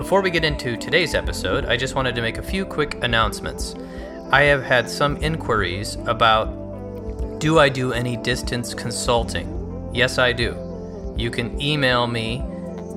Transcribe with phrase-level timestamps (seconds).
[0.00, 3.74] Before we get into today's episode, I just wanted to make a few quick announcements.
[4.32, 9.90] I have had some inquiries about do I do any distance consulting?
[9.92, 11.12] Yes, I do.
[11.18, 12.40] You can email me.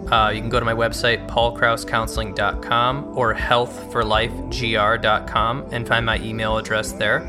[0.09, 6.93] Uh, you can go to my website, paulkrauscounseling.com or healthforlifegr.com and find my email address
[6.93, 7.21] there.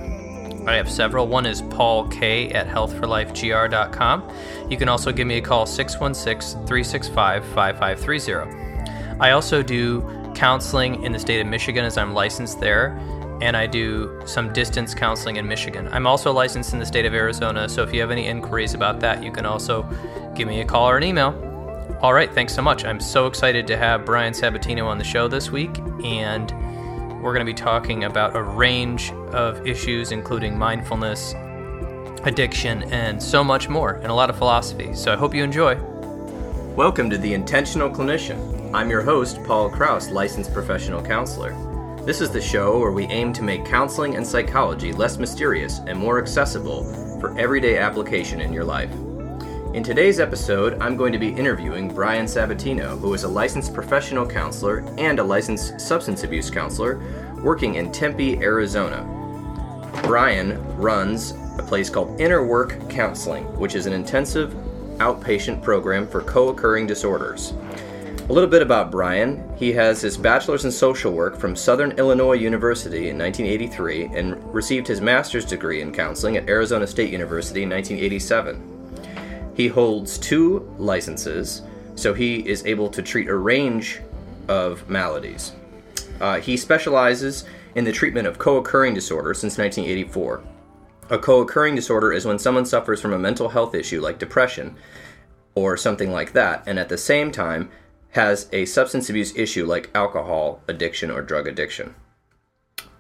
[0.69, 1.27] I have several.
[1.27, 4.31] One is Paul K at healthforlifegr.com.
[4.71, 8.74] You can also give me a call 616 365 5530.
[9.21, 10.03] I also do
[10.35, 12.99] counseling in the state of Michigan as I'm licensed there,
[13.41, 15.89] and I do some distance counseling in Michigan.
[15.93, 18.99] I'm also licensed in the state of Arizona, so if you have any inquiries about
[19.01, 19.89] that, you can also
[20.35, 21.33] give me a call or an email.
[22.03, 22.85] All right, thanks so much.
[22.85, 26.51] I'm so excited to have Bryon Sabatino on the show this week, and
[27.23, 31.35] we're going to be talking about a range of issues, including mindfulness,
[32.25, 34.93] addiction, and so much more, and a lot of philosophy.
[34.95, 35.81] So I hope you enjoy.
[36.75, 38.54] Welcome to The Intentional Clinician.
[38.75, 41.53] I'm your host, Paul Krauss, licensed professional counselor.
[42.05, 45.97] This is the show where we aim to make counseling and psychology less mysterious and
[45.97, 46.83] more accessible
[47.21, 48.91] for everyday application in your life.
[49.75, 54.27] In today's episode, I'm going to be interviewing Bryon Sabatino, who is a licensed professional
[54.27, 57.01] counselor and a licensed substance abuse counselor
[57.45, 59.05] working in Tempe, Arizona.
[60.03, 64.53] Bryon runs a place called Inner Work Counseling, which is an intensive
[64.99, 67.55] outpatient program for co occurring disorders.
[68.27, 69.55] A little bit about Bryon.
[69.55, 74.87] He has his bachelor's in social work from Southern Illinois University in 1983 and received
[74.87, 79.53] his master's degree in counseling at Arizona State University in 1987.
[79.55, 81.61] He holds two licenses,
[81.97, 84.01] so he is able to treat a range
[84.49, 85.53] of maladies.
[86.19, 90.43] Uh, he specializes in the treatment of co occurring disorders since 1984.
[91.11, 94.77] A co occurring disorder is when someone suffers from a mental health issue like depression
[95.55, 97.71] or something like that, and at the same time
[98.15, 101.95] has a substance abuse issue like alcohol addiction or drug addiction.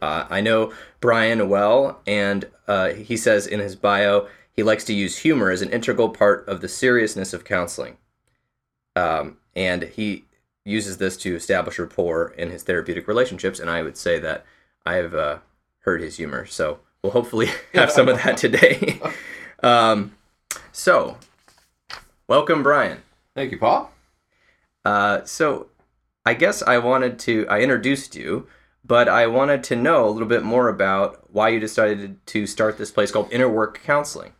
[0.02, 4.92] Uh, I know Bryon well, and uh, he says in his bio he likes to
[4.92, 7.96] use humor as an integral part of the seriousness of counseling.
[8.96, 10.24] Um, and he
[10.64, 14.44] uses this to establish rapport in his therapeutic relationships, and I would say that
[14.84, 15.38] I've uh,
[15.80, 16.44] heard his humor.
[16.46, 19.00] So we'll hopefully have some of that today.
[19.62, 20.16] um,
[20.72, 21.18] so,
[22.26, 23.02] welcome, Bryon.
[23.34, 23.93] Thank you, Paul.
[24.84, 25.68] Uh, so,
[26.26, 28.46] I guess I wanted to, I introduced you,
[28.84, 32.78] but I wanted to know a little bit more about why you decided to start
[32.78, 34.32] this place called Inner Work Counseling.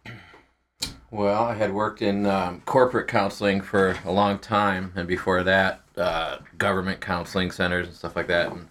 [1.10, 5.82] Well, I had worked in um, corporate counseling for a long time, and before that,
[5.96, 8.50] uh, government counseling centers and stuff like that.
[8.50, 8.68] And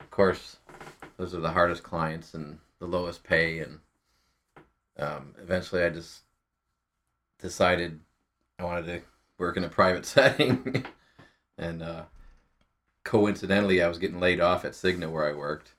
[0.00, 0.58] of course,
[1.16, 3.60] those are the hardest clients and the lowest pay.
[3.60, 3.78] And
[4.98, 6.24] um, eventually, I just
[7.40, 8.00] decided
[8.58, 9.00] I wanted to
[9.38, 10.84] work in a private setting.
[11.58, 12.02] And uh,
[13.04, 15.74] coincidentally, I was getting laid off at Cigna where I worked.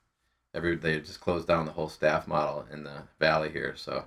[0.54, 4.06] Every they had just closed down the whole staff model in the valley here, so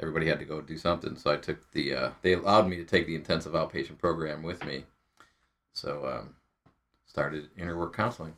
[0.00, 1.16] everybody had to go do something.
[1.16, 4.64] So I took the uh, they allowed me to take the intensive outpatient program with
[4.64, 4.84] me.
[5.72, 6.34] So um,
[7.04, 8.34] started inner work counseling.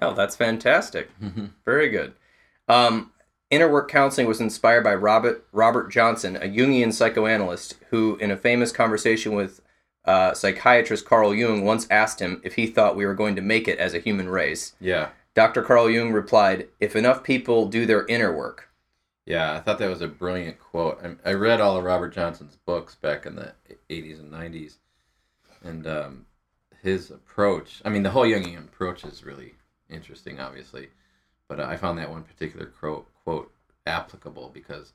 [0.00, 1.10] Oh, that's fantastic.
[1.64, 2.14] Very good.
[2.68, 3.12] Um,
[3.50, 8.36] inner work counseling was inspired by Robert Robert Johnson, a Jungian psychoanalyst, who, in a
[8.36, 9.60] famous conversation with
[10.04, 13.68] uh, psychiatrist Carl Jung, once asked him if he thought we were going to make
[13.68, 14.74] it as a human race.
[14.80, 15.10] Yeah.
[15.34, 15.62] Dr.
[15.62, 18.68] Carl Jung replied, "If enough people do their inner work."
[19.26, 21.00] Yeah, I thought that was a brilliant quote.
[21.02, 23.54] I, I read all of Robert Johnson's books back in the
[23.88, 24.76] 80s and 90s.
[25.62, 26.26] And um,
[26.82, 29.54] his approach, I mean, the whole Jungian approach is really
[29.88, 30.88] interesting, obviously.
[31.48, 33.50] But I found that one particular quote, quote
[33.86, 34.92] applicable because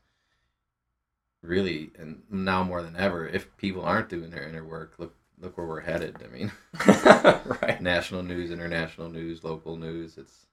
[1.42, 5.58] really, and now more than ever, if people aren't doing their inner work, look look
[5.58, 6.18] where we're headed.
[6.24, 6.52] I mean,
[7.62, 7.82] right.
[7.82, 10.18] national news, international news, local news.
[10.18, 10.46] It's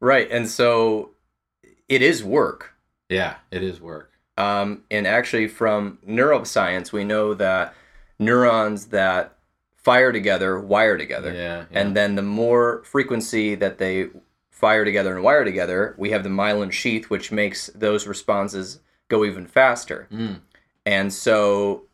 [0.00, 1.10] Right, and so
[1.88, 2.74] it is work.
[3.08, 4.12] yeah, it is work.
[4.36, 7.74] Um, and actually, from neuroscience, we know that
[8.20, 9.36] neurons that
[9.74, 11.32] fire together wire together.
[11.32, 11.80] Yeah, yeah.
[11.80, 14.10] And then the more frequency that they
[14.50, 19.24] fire together and wire together, we have the myelin sheath, which makes those responses go
[19.24, 20.06] even faster.
[20.12, 20.40] Mm.
[20.86, 21.84] And so,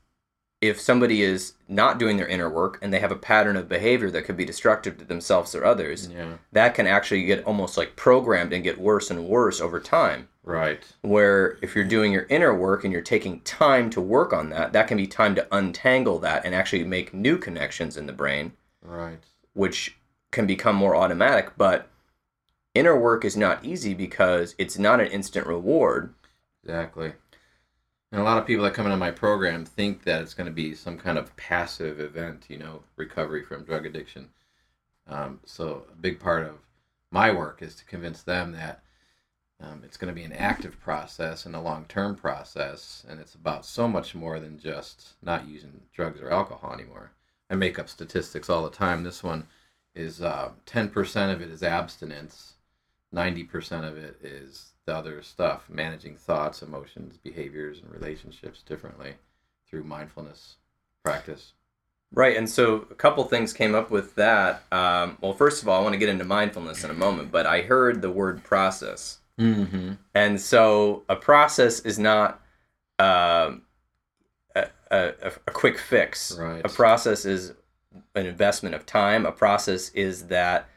[0.60, 4.10] if somebody is not doing their inner work and they have a pattern of behavior
[4.10, 7.96] that could be destructive to themselves or others, yeah, that can actually get almost like
[7.96, 10.28] programmed and get worse and worse over time.
[10.42, 10.82] right.
[11.02, 14.72] Where if you're doing your inner work and you're taking time to work on that,
[14.72, 18.52] that can be time to untangle that and actually make new connections in the brain,
[18.82, 19.18] Right.
[19.54, 19.96] which
[20.30, 21.50] can become more automatic.
[21.58, 21.88] But
[22.74, 26.14] inner work is not easy because it's not an instant reward.
[26.64, 27.12] Exactly.
[28.10, 30.52] And a lot of people that come into my program think that it's going to
[30.52, 34.30] be some kind of passive event, you know, recovery from drug addiction.
[35.06, 36.54] Um, so a big part of
[37.10, 38.82] my work is to convince them that
[39.60, 43.66] um, it's going to be an active process and a long-term process, and it's about
[43.66, 47.12] so much more than just not using drugs or alcohol anymore.
[47.50, 49.04] I make up statistics all the time.
[49.04, 49.46] This one
[49.94, 52.54] is uh, 10% of it is abstinence,
[53.14, 59.14] 90% of it is the other stuff, managing thoughts, emotions, behaviors, and relationships differently
[59.68, 60.56] through mindfulness
[61.02, 61.52] practice.
[62.12, 64.62] Right, and so a couple things came up with that.
[64.70, 67.46] Um, well, first of all, I want to get into mindfulness in a moment, but
[67.46, 69.94] I heard the word process, Mm-hmm.
[70.14, 72.40] and so a process is not
[73.00, 73.62] um,
[74.54, 75.12] a, a,
[75.48, 76.38] a quick fix.
[76.38, 76.64] Right.
[76.64, 77.52] A process is
[78.14, 79.26] an investment of time.
[79.26, 80.68] A process is that,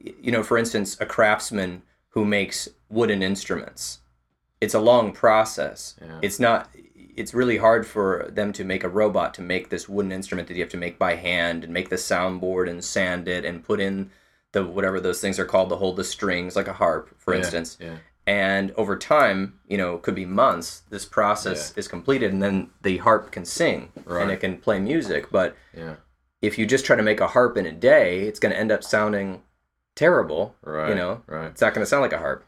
[0.00, 1.82] you know, for instance, a craftsman
[2.12, 3.98] who makes wooden instruments.
[4.60, 5.96] It's a long process.
[6.00, 6.18] Yeah.
[6.22, 6.70] It's not.
[7.14, 10.54] It's really hard for them to make a robot to make this wooden instrument that
[10.54, 13.80] you have to make by hand and make the soundboard and sand it and put
[13.80, 14.10] in
[14.52, 17.40] the whatever those things are called to hold the strings, like a harp, for Yeah,
[17.40, 17.96] instance Yeah.
[18.26, 22.98] and over time you know could be months this process is completed and then the
[22.98, 24.22] harp can sing Right.
[24.22, 25.94] and it can play music but Yeah.
[26.40, 28.70] if you just try to make a harp in a day it's going to end
[28.70, 29.42] up sounding
[29.94, 30.90] terrible Right.
[30.90, 31.46] you know Right.
[31.46, 32.44] it's not going to sound like a harp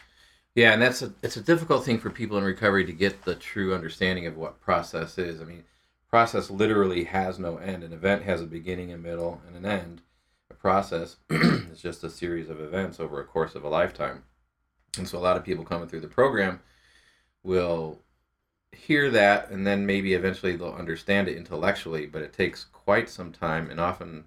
[0.55, 3.35] Yeah, and that's a it's a difficult thing for people in recovery to get the
[3.35, 5.41] true understanding of what process is.
[5.41, 5.65] I mean,
[6.09, 7.83] process literally has no end.
[7.83, 10.03] An event has a beginning, a middle, and an end.
[10.51, 14.23] A process is just a series of events over a course of a lifetime.
[14.97, 16.61] And so a lot of people coming through the program
[17.43, 18.01] will
[18.71, 23.33] hear that and then maybe eventually they'll understand it intellectually, but it takes quite some
[23.33, 24.25] time and often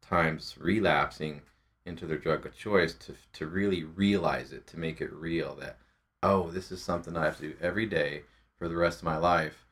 [0.00, 1.40] times relapsing
[1.86, 5.78] into their drug of choice to, to really realize it, to make it real that,
[6.22, 8.22] oh, this is something I have to do every day
[8.58, 9.66] for the rest of my life,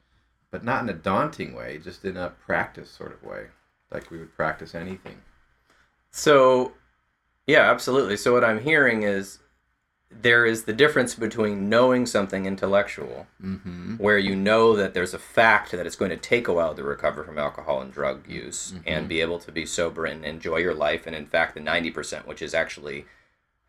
[0.51, 3.47] but not in a daunting way, just in a practice sort of way,
[3.91, 5.17] like we would practice anything.
[6.11, 6.73] so
[7.47, 9.39] yeah absolutely so what i'm hearing is
[10.21, 13.97] there is the difference between knowing something intellectual Mm-hmm.
[13.97, 16.83] where you know that there's a fact that it's going to take a while to
[16.85, 20.75] recover from alcohol and drug use and be able to be sober and enjoy your
[20.75, 21.07] life.
[21.07, 23.07] And in fact the 90% which is actually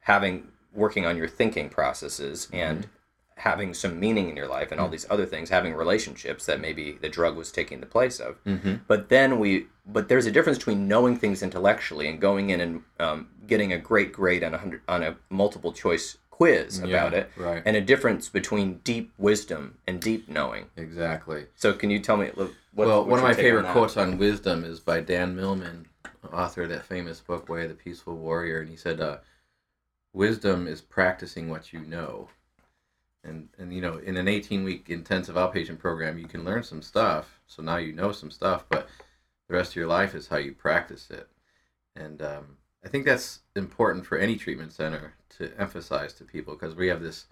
[0.01, 2.87] having working on your thinking processes and
[3.35, 6.99] having some meaning in your life and all these other things having relationships that maybe
[7.01, 8.43] the drug was taking the place of.
[8.43, 8.75] Mm-hmm.
[8.87, 12.81] but then we but there's a difference between knowing things intellectually and going in and
[12.99, 17.19] um, getting a great grade on a hundred on a multiple choice quiz about Yeah,
[17.19, 17.61] it right.
[17.63, 21.45] and a difference between deep wisdom and deep knowing Exactly.
[21.55, 24.17] so can you tell me what, well, one of my take on favorite quotes on
[24.17, 25.85] wisdom is by Dan Millman,
[26.31, 28.61] author of that famous book, Way of the Peaceful Warrior.
[28.61, 29.17] And he said, uh,
[30.11, 32.29] Wisdom is practicing what you know.
[33.23, 36.81] And, and you know, in an 18 week intensive outpatient program, you can learn some
[36.81, 37.39] stuff.
[37.45, 38.87] So now you know some stuff, but
[39.47, 41.27] the rest of your life is how you practice it.
[41.95, 46.75] And um, I think that's important for any treatment center to emphasize to people because
[46.75, 47.25] we have this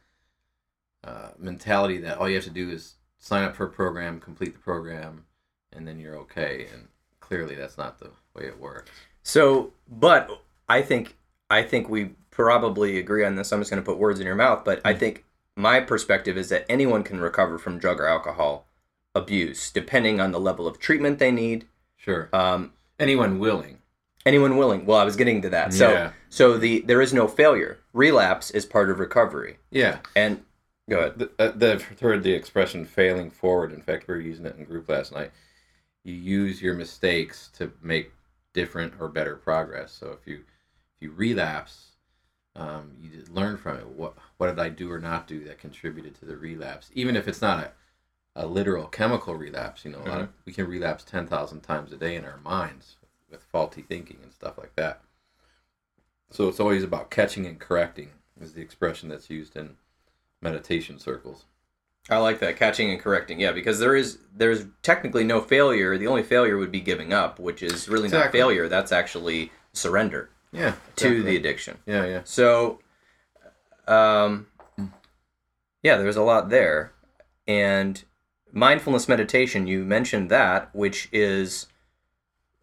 [1.03, 4.53] uh, mentality that all you have to do is sign up for a program, complete
[4.53, 5.25] the program,
[5.73, 6.67] and then you're okay.
[6.73, 6.87] And
[7.19, 8.91] clearly, that's not the way it works.
[9.23, 11.15] So, but I think
[11.49, 13.51] I think we probably agree on this.
[13.51, 14.87] I'm just going to put words in your mouth, but Mm-hmm.
[14.87, 15.25] I think
[15.55, 18.65] my perspective is that anyone can recover from drug or alcohol
[19.13, 21.67] abuse, depending on the level of treatment they need.
[21.97, 22.29] Sure.
[22.33, 23.79] Um, Anyone willing.
[24.25, 24.85] Anyone willing.
[24.85, 25.73] Well, I was getting to that.
[25.73, 26.11] So, Yeah.
[26.29, 27.79] so the there is no failure.
[27.93, 29.57] Relapse is part of recovery.
[29.69, 29.99] Yeah.
[30.15, 30.43] And
[30.89, 31.19] go ahead.
[31.19, 33.71] The, uh, the, I've heard the expression failing forward.
[33.71, 35.31] In fact, we were using it in group last night.
[36.03, 38.11] You use your mistakes to make
[38.53, 39.91] different or better progress.
[39.91, 40.37] So if you
[40.95, 41.91] if you relapse,
[42.55, 43.87] um, you learn from it.
[43.87, 46.89] What what did I do or not do that contributed to the relapse?
[46.93, 47.71] Even if it's not a
[48.33, 51.91] a literal chemical relapse, you know, a lot of, we can relapse ten thousand times
[51.91, 52.95] a day in our minds
[53.31, 55.01] with faulty thinking and stuff like that.
[56.29, 58.09] So it's always about catching and correcting
[58.39, 59.75] is the expression that's used in
[60.41, 61.45] meditation circles.
[62.09, 63.39] I like that catching and correcting.
[63.39, 65.97] Yeah, because there is there's technically no failure.
[65.97, 68.67] The only failure would be giving up, which is really not failure.
[68.67, 70.73] That's actually surrender Yeah.
[70.97, 71.77] to the addiction.
[71.85, 72.21] Yeah, yeah.
[72.23, 72.79] So,
[73.87, 74.47] um,
[75.83, 76.91] yeah, there's a lot there,
[77.47, 78.03] and
[78.51, 79.67] mindfulness meditation.
[79.67, 81.67] You mentioned that, which is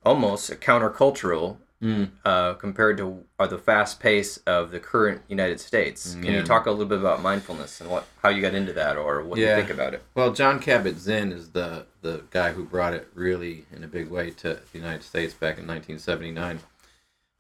[0.05, 2.11] almost countercultural Mm.
[2.25, 6.15] uh, compared to uh, the fast pace of the current United States.
[6.15, 8.97] Can you talk a little bit about mindfulness and what how you got into that,
[8.97, 9.51] or what Yeah.
[9.51, 10.03] you think about it?
[10.17, 14.33] Well, Jon Kabat-Zinn is the the guy who brought it really in a big way
[14.33, 16.59] to the United States back in 1979,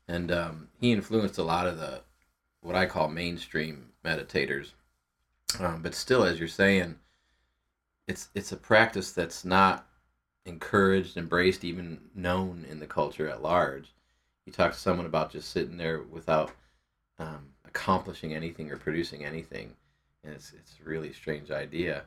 [0.07, 2.03] and um, he influenced a lot of the
[2.61, 4.71] what I call mainstream meditators.
[5.59, 7.01] Um, but still, as you're saying,
[8.07, 9.88] it's it's a practice that's not
[10.49, 13.93] encouraged, embraced, even known in the culture at large.
[14.47, 16.53] you talk to someone about just sitting there without
[17.19, 19.75] um, accomplishing anything or producing anything,
[20.25, 22.05] and it's it's a really strange idea.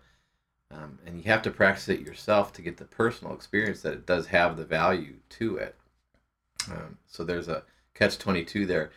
[0.71, 4.05] Um, and you have to practice it yourself to get the personal experience that it
[4.05, 5.75] does have the value to it.
[6.69, 8.91] Um, so there's a catch twenty two there.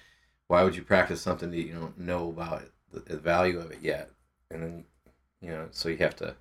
[0.49, 3.71] Why would you practice something that you don't know about it, the, the value of
[3.73, 4.11] it yet?
[4.51, 4.85] And then
[5.41, 6.35] you know, so you have to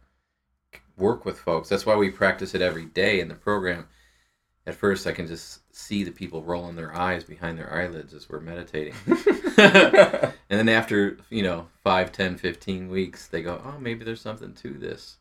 [0.98, 1.70] work with folks.
[1.70, 3.88] That's why we practice it every day in the program.
[4.66, 8.30] At first, I can just see the people rolling their eyes behind their eyelids as
[8.30, 8.94] we're meditating.
[9.58, 14.54] and then after, you know, 5, 10, 15 weeks, they go, oh, maybe there's something
[14.54, 15.18] to this.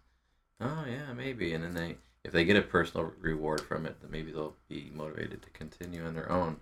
[0.60, 1.54] Oh, yeah, maybe.
[1.54, 4.92] And then they, if they get a personal reward from it, then maybe they'll be
[4.94, 6.60] motivated to continue on their own.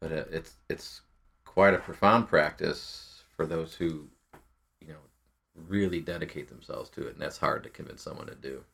[0.00, 1.02] But uh, it's, it's
[1.44, 4.08] quite a profound practice for those who,
[5.68, 7.14] really dedicate themselves to it.
[7.14, 8.64] And that's hard to convince someone to do.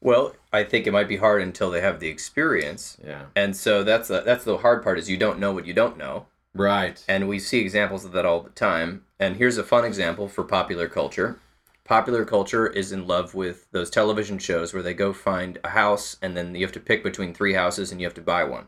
[0.00, 2.98] Well, I think it might be hard until they have the experience.
[3.04, 3.26] Yeah.
[3.34, 5.96] And so that's the, that's the hard part is you don't know what you don't
[5.96, 6.26] know.
[6.54, 7.02] Right.
[7.08, 9.04] And we see examples of that all the time.
[9.18, 11.38] And here's a fun example for popular culture.
[11.84, 16.16] Popular culture is in love with those television shows where they go find a house
[16.20, 18.66] and then you have to pick between three houses and you have to buy one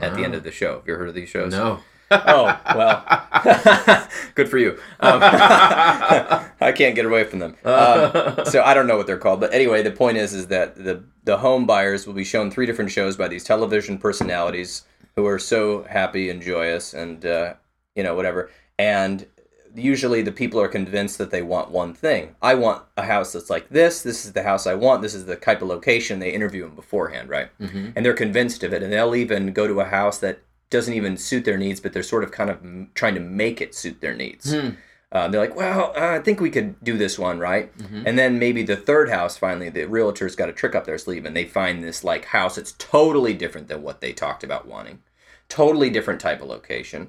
[0.00, 0.38] at the end Oh.
[0.38, 0.76] of the show.
[0.76, 1.52] Have you ever heard of these shows?
[1.52, 1.80] No.
[2.10, 4.08] Oh, well.
[4.34, 4.72] Good for you.
[5.00, 7.56] Um, I can't get away from them.
[7.64, 10.76] Um, so I don't know what they're called, but anyway, the point is, is that
[10.76, 14.82] the the home buyers will be shown three different shows by these television personalities
[15.16, 17.54] who are so happy and joyous, and uh,
[17.94, 18.50] you know whatever.
[18.78, 19.26] And
[19.74, 22.36] usually, the people are convinced that they want one thing.
[22.42, 24.02] I want a house that's like this.
[24.02, 25.02] This is the house I want.
[25.02, 26.18] This is the type of location.
[26.20, 27.48] They interview them beforehand, right?
[27.58, 27.92] Mhm.
[27.96, 30.38] And they're convinced of it, and they'll even go to a house that
[30.70, 32.58] doesn't even suit their needs, but they're sort of kind of
[32.94, 34.52] trying to make it suit their needs.
[34.52, 34.70] Hmm.
[35.12, 37.76] Uh, they're like, well, uh, I think we could do this one, right?
[37.78, 38.02] Mhm.
[38.04, 41.24] And then maybe the third house, finally, the realtor's got a trick up their sleeve,
[41.24, 45.02] and they find this like house that's totally different than what they talked about wanting,
[45.48, 47.08] totally different type of location,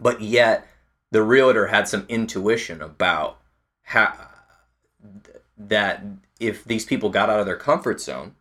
[0.00, 0.66] but yet
[1.10, 3.38] the realtor had some intuition about
[3.82, 4.14] how
[5.58, 6.02] that
[6.38, 8.34] if these people got out of their comfort zone,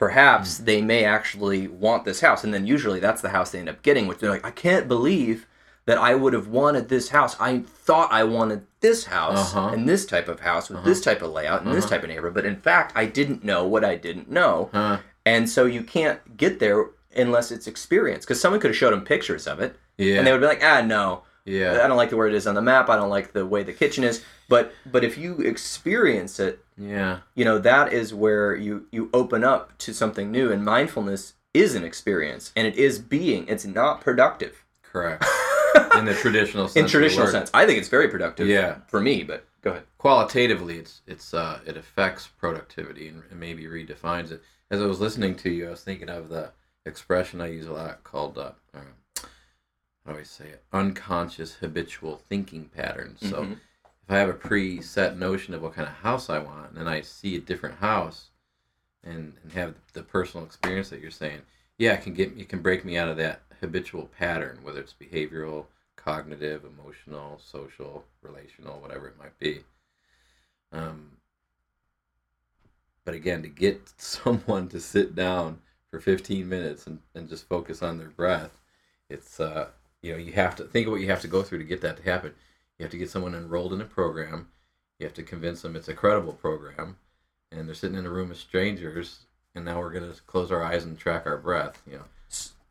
[0.00, 2.42] perhaps they may actually want this house.
[2.42, 4.88] And then usually that's the house they end up getting, which they're like, I can't
[4.88, 5.46] believe
[5.84, 7.36] that I would have wanted this house.
[7.38, 9.68] I thought I wanted this house Uh-huh.
[9.74, 11.94] and this type of house with this type of layout and this Uh-huh.
[11.96, 12.30] type of neighbor.
[12.30, 14.70] But in fact, I didn't know what I didn't know.
[15.26, 18.24] And so you can't get there unless it's experience.
[18.24, 20.16] Because someone could have showed them pictures of it Yeah.
[20.16, 21.82] and they would be like, ah, no, yeah.
[21.84, 22.88] I don't like the where it is on the map.
[22.88, 24.22] I don't like the way the kitchen is.
[24.48, 27.18] But but if you experience it, Yeah.
[27.34, 30.50] you know that is where you you open up to something new.
[30.50, 33.46] And mindfulness is an experience, and it is being.
[33.48, 35.24] It's not productive Correct.
[35.96, 36.76] In the traditional sense.
[36.84, 37.50] in traditional sense.
[37.54, 38.48] I think it's very productive.
[38.48, 38.78] Yeah.
[38.88, 39.82] For me, but go ahead.
[39.98, 44.42] Qualitatively, it's it's uh it affects productivity and, maybe redefines it.
[44.70, 46.52] As I was listening to you, I was thinking of the
[46.86, 48.52] expression I use a lot called uh,
[50.06, 50.64] how do I say it?
[50.72, 53.20] Unconscious habitual thinking patterns.
[53.20, 53.56] So Mhm.
[54.10, 56.88] If I have a preset notion of what kind of house I want, and then
[56.88, 58.30] I see a different house,
[59.04, 61.42] and, and have the personal experience that you're saying,
[61.78, 64.96] yeah, it can get it can break me out of that habitual pattern, whether it's
[65.00, 69.60] behavioral, cognitive, emotional, social, relational, whatever it might be.
[70.72, 71.12] Um,
[73.04, 77.80] but again, to get someone to sit down for 15 minutes and, and just focus
[77.80, 78.58] on their breath,
[79.08, 79.68] it's uh,
[80.02, 81.80] you know you have to think of what you have to go through to get
[81.82, 82.34] that to happen.
[82.80, 84.48] You have to get someone enrolled in a program.
[84.98, 86.96] You have to convince them it's a credible program,
[87.52, 89.26] and they're sitting in a room with strangers.
[89.54, 91.82] And now we're gonna close our eyes and track our breath.
[91.86, 92.04] You know,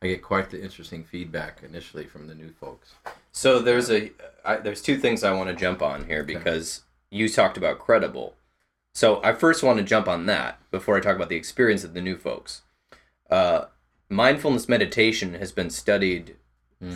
[0.02, 2.94] I get quite the interesting feedback initially from the new folks.
[3.30, 4.10] So there's a
[4.44, 8.34] I, there's two things I want to jump on here because you talked about credible.
[8.92, 11.94] So I first want to jump on that before I talk about the experience of
[11.94, 12.62] the new folks.
[13.30, 13.66] Uh,
[14.08, 16.34] mindfulness meditation has been studied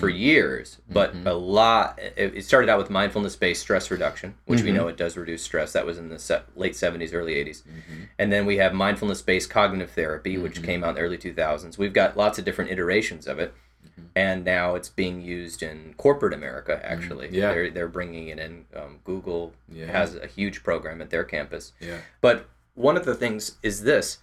[0.01, 1.27] for years, but Mhm.
[1.27, 1.99] a lot.
[2.17, 4.75] It, it started out with mindfulness based stress reduction, which we Mhm.
[4.77, 5.75] know it does reduce stress.
[5.75, 7.63] That was in the se- late seventies, early eighties.
[7.63, 8.03] Mm-hmm.
[8.19, 10.65] And then we have mindfulness based cognitive therapy, which Mhm.
[10.65, 11.77] came out in the early 2000s.
[11.77, 13.53] We've got lots of different iterations of it.
[13.85, 14.05] Mhm.
[14.17, 17.27] And now it's being used in corporate America, actually.
[17.27, 17.35] Mm-hmm.
[17.35, 17.53] Yeah.
[17.53, 18.65] They're, they're bringing it in.
[18.75, 19.87] Um, Google Yeah.
[19.93, 21.73] has a huge program at their campus.
[21.79, 21.99] Yeah.
[22.23, 24.17] But one of the things is this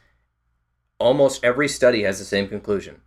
[1.00, 3.02] almost every study has the same conclusion.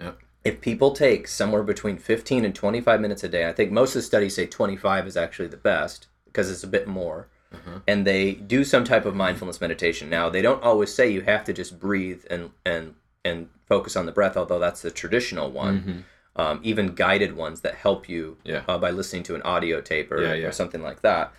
[0.00, 0.18] Yep.
[0.44, 3.94] If people take somewhere between 15 and 25 minutes a day, I think most of
[4.00, 7.80] the studies say 25 is actually the best because it's a bit more Uh-huh.
[7.88, 10.08] and they do some type of mindfulness meditation.
[10.08, 12.94] Now, they don't always say you have to just breathe and and
[13.24, 16.06] and focus on the breath, although that's the traditional one.
[16.36, 16.40] Mhm.
[16.42, 18.62] Um, even guided ones that help you Yeah.
[18.68, 20.46] uh, by listening to an audio tape or, Yeah, yeah.
[20.46, 21.34] or something like that.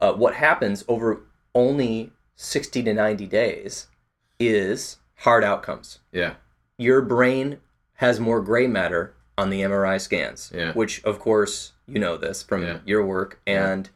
[0.00, 1.20] Uh, what happens over
[1.54, 3.88] only 60 to 90 days
[4.38, 5.98] is hard outcomes.
[6.12, 6.34] Yeah.
[6.78, 7.58] Your brain
[7.98, 10.50] has more gray matter on the MRI scans.
[10.54, 10.72] Yeah.
[10.72, 12.78] Which, of course, you know this from Yeah.
[12.84, 13.70] your work, Yeah.
[13.72, 13.90] and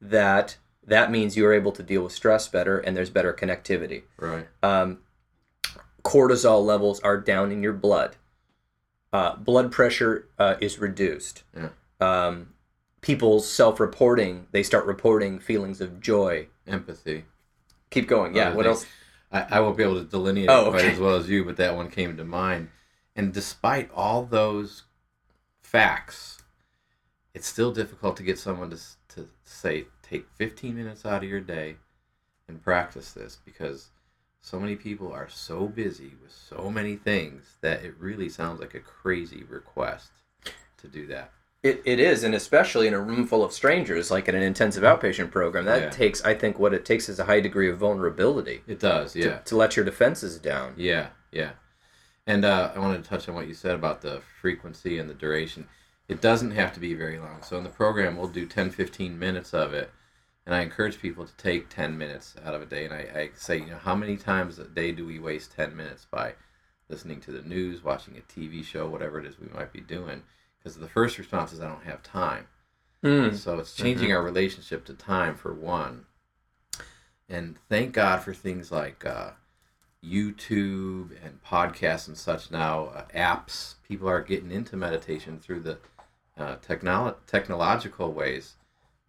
[0.00, 0.56] that
[0.88, 4.04] that means you're able to deal with stress better, and there's better connectivity.
[4.18, 4.46] Right.
[4.62, 4.98] Um,
[6.04, 8.14] cortisol levels are down in your blood.
[9.12, 11.42] Uh, blood pressure uh, is reduced.
[11.56, 11.70] Yeah.
[12.00, 12.50] Um,
[13.00, 16.46] people's self-reporting, they start reporting feelings of joy.
[16.68, 17.24] Empathy.
[17.90, 18.36] Keep going.
[18.36, 18.54] Yeah.
[18.54, 18.82] What things.
[18.82, 18.86] else?
[19.32, 21.56] I, I won't be able to delineate Oh, it quite as well as you, but
[21.56, 22.68] that one came to mind.
[23.16, 24.84] And despite all those
[25.62, 26.38] facts,
[27.34, 28.78] it's still difficult to get someone to,
[29.14, 31.76] to say, take 15 minutes out of your day
[32.46, 33.88] and practice this because
[34.40, 38.74] so many people are so busy with so many things that it really sounds like
[38.74, 40.10] a crazy request
[40.76, 41.32] to do that.
[41.62, 44.84] It, it is, and especially in a room full of strangers, like in an intensive
[44.84, 45.04] mm-hmm.
[45.04, 45.90] outpatient program, that Yeah.
[45.90, 49.38] takes, I think, what it takes is a high degree of vulnerability It does, yeah.
[49.38, 50.74] to, to let your defenses down.
[50.76, 51.52] Yeah, yeah.
[52.26, 55.14] And uh, I wanted to touch on what you said about the frequency and the
[55.14, 55.68] duration.
[56.08, 57.42] It doesn't have to be very long.
[57.42, 59.90] So in the program, we'll do 10, 15 minutes of it.
[60.44, 62.84] And I encourage people to take 10 minutes out of a day.
[62.84, 65.76] And I, I say, you know, how many times a day do we waste 10
[65.76, 66.34] minutes by
[66.88, 70.22] listening to the news, watching a TV show, whatever it is we might be doing?
[70.58, 72.46] Because the first response is, I don't have time.
[73.04, 73.36] Mm.
[73.36, 76.06] So it's changing our relationship to time for one.
[77.28, 79.30] And thank God for things like uh,
[80.04, 83.74] YouTube and podcasts and such now, uh, apps.
[83.86, 85.78] People are getting into meditation through the
[86.36, 88.54] uh, technolo- technological ways.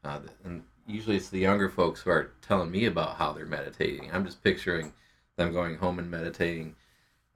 [0.03, 4.09] Uh, and usually it's the younger folks who are telling me about how they're meditating.
[4.11, 4.93] I'm just picturing
[5.35, 6.75] them going home and meditating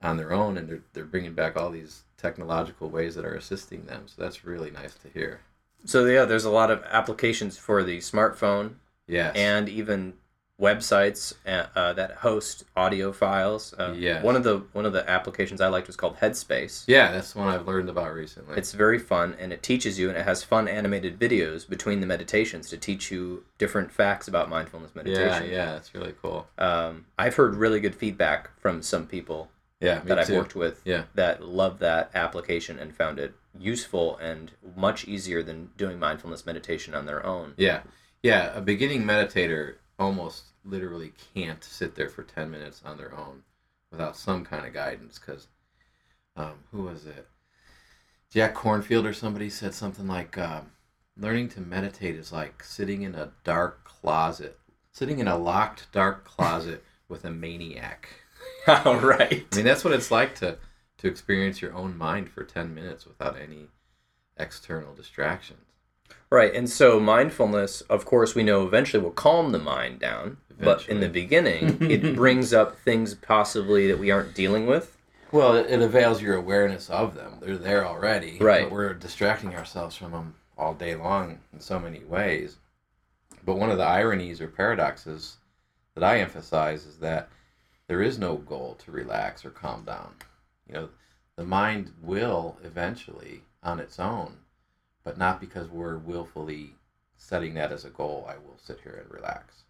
[0.02, 3.84] on their own, and they're, they're bringing back all these technological ways that are assisting
[3.86, 4.04] them.
[4.06, 5.40] So that's really nice to hear.
[5.84, 8.74] So yeah, there's a lot of applications for the smartphone
[9.06, 9.34] Yes.
[9.36, 10.14] and even
[10.62, 13.74] websites uh, uh, that host audio files.
[13.76, 14.22] Uh, Yes.
[14.24, 16.84] One of the one of the applications I liked was called Headspace.
[16.86, 18.56] Yeah, that's one I've learned about recently.
[18.56, 22.06] It's very fun and it teaches you and it has fun animated videos between the
[22.06, 25.50] meditations to teach you different facts about mindfulness meditation.
[25.50, 26.46] yeah, yeah, it's really cool.
[26.58, 30.36] Um, I've heard really good feedback from some people Yeah, that I've too.
[30.36, 31.04] worked with Yeah.
[31.16, 36.94] that love that application and found it useful and much easier than doing mindfulness meditation
[36.94, 37.52] on their own.
[37.56, 37.80] Yeah,
[38.22, 38.56] yeah.
[38.56, 43.42] A beginning meditator almost literally can't sit there for ten minutes on their own
[43.90, 45.18] without some kind of guidance.
[45.18, 45.48] Because,
[46.36, 47.28] um, who was it?
[48.30, 50.72] Jack Kornfield or somebody said something like, um,
[51.16, 54.58] "Learning to meditate is like sitting in a dark closet,
[54.90, 58.08] sitting in a locked dark closet with a maniac."
[58.66, 59.46] All right.
[59.52, 60.58] I mean, that's what it's like to
[60.98, 63.68] to experience your own mind for ten minutes without any
[64.36, 65.71] external distractions.
[66.30, 70.88] Right, and so mindfulness, of course, we know eventually will calm the mind down, but
[70.88, 74.96] in the beginning, it brings up things possibly that we aren't dealing with.
[75.30, 77.38] Well, it, it avails your awareness of them.
[77.40, 78.38] They're there already.
[78.38, 78.64] Right.
[78.64, 82.56] But we're distracting ourselves from them all day long in so many ways.
[83.44, 85.38] But one of the ironies or paradoxes
[85.94, 87.28] that I emphasize is that
[87.88, 90.14] there is no goal to relax or calm down.
[90.68, 90.88] You know,
[91.36, 94.36] the mind will eventually on its own,
[95.04, 96.74] but not because we're willfully
[97.16, 98.26] setting that as a goal.
[98.28, 99.62] I will sit here and relax.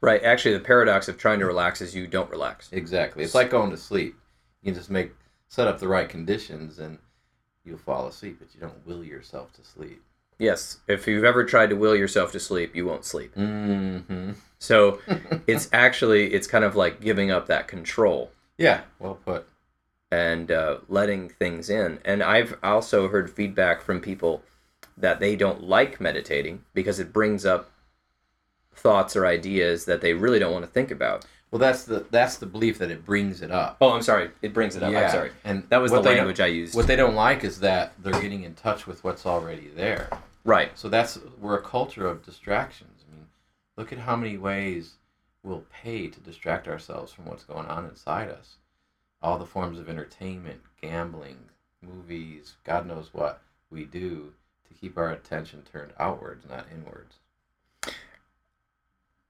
[0.00, 2.68] Right, actually, the paradox of trying to relax is you don't relax.
[2.72, 3.24] Exactly.
[3.24, 4.14] It's like going to sleep.
[4.62, 5.12] You just make
[5.48, 6.98] set up the right conditions and
[7.64, 10.02] you'll fall asleep, but you don't will yourself to sleep.
[10.38, 13.34] Yes, if you've ever tried to will yourself to sleep, you won't sleep.
[13.36, 14.32] Mm-hmm.
[14.58, 14.98] So
[15.46, 18.30] it's actually, it's kind of like giving up that control.
[18.58, 19.46] Yeah, well put.
[20.10, 21.98] and uh, letting things in.
[22.04, 24.42] And I've also heard feedback from people
[24.96, 27.70] that they don't like meditating because it brings up
[28.74, 31.24] thoughts or ideas that they really don't want to think about.
[31.50, 33.76] Well, that's the that's the belief that it brings it up.
[33.80, 34.30] Oh, I'm sorry.
[34.42, 34.92] It brings it up.
[34.92, 35.30] I'm sorry.
[35.44, 36.74] And That was the language I used.
[36.74, 40.08] What they don't like is that they're getting in touch with what's already there.
[40.44, 40.76] right.
[40.76, 43.04] So that's we're a culture of distractions.
[43.08, 43.26] I mean,
[43.76, 44.94] look at how many ways
[45.44, 48.56] we'll pay to distract ourselves from what's going on inside us.
[49.22, 51.38] All the forms of entertainment, gambling,
[51.80, 54.32] movies, God knows what we do
[54.74, 57.16] to keep our attention turned outwards, not inwards.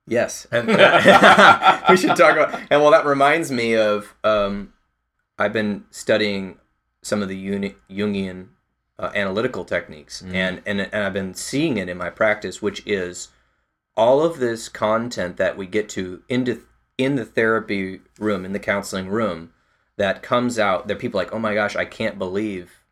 [0.06, 0.46] Yes.
[0.52, 0.68] And
[1.88, 2.60] we should talk about.
[2.70, 4.14] And well, that reminds me of.
[4.24, 4.72] Um,
[5.38, 6.58] I've been studying
[7.02, 8.48] some of the uni, Jungian
[8.98, 10.34] uh, analytical techniques, Mm.
[10.34, 13.28] and, and and I've been seeing it in my practice, which is
[13.96, 16.62] all of this content that we get to into
[16.98, 19.52] in the therapy room, in the counseling room,
[19.96, 20.86] that comes out.
[20.86, 22.83] That people are like, oh my gosh, I can't believe.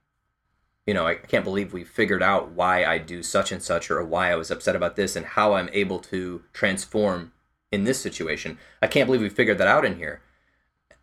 [0.87, 4.05] You know, I can't believe we figured out why I do such and such, or
[4.05, 7.33] why I was upset about this, and how I'm able to transform
[7.71, 8.59] in this situation.
[8.83, 10.21] I can't believe we figured that out in here.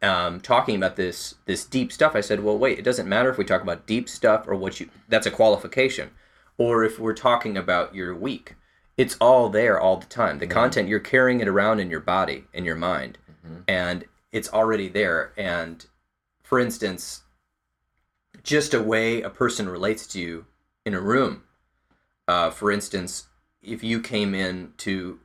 [0.01, 3.37] um, talking about this this deep stuff, I said, well, wait, it doesn't matter if
[3.37, 6.11] we talk about deep stuff or what you that's a qualification,
[6.57, 8.55] or if we're talking about your week.
[8.97, 10.39] It's all there all the time.
[10.39, 13.17] The content you're carrying it around in your body, in your mind,
[13.67, 15.31] and it's already there.
[15.37, 15.85] And
[16.43, 17.23] for instance,
[18.49, 20.45] just a way a person relates to you
[20.83, 21.43] in a room.
[22.27, 23.27] Uh, for instance,
[23.62, 25.19] if you came in to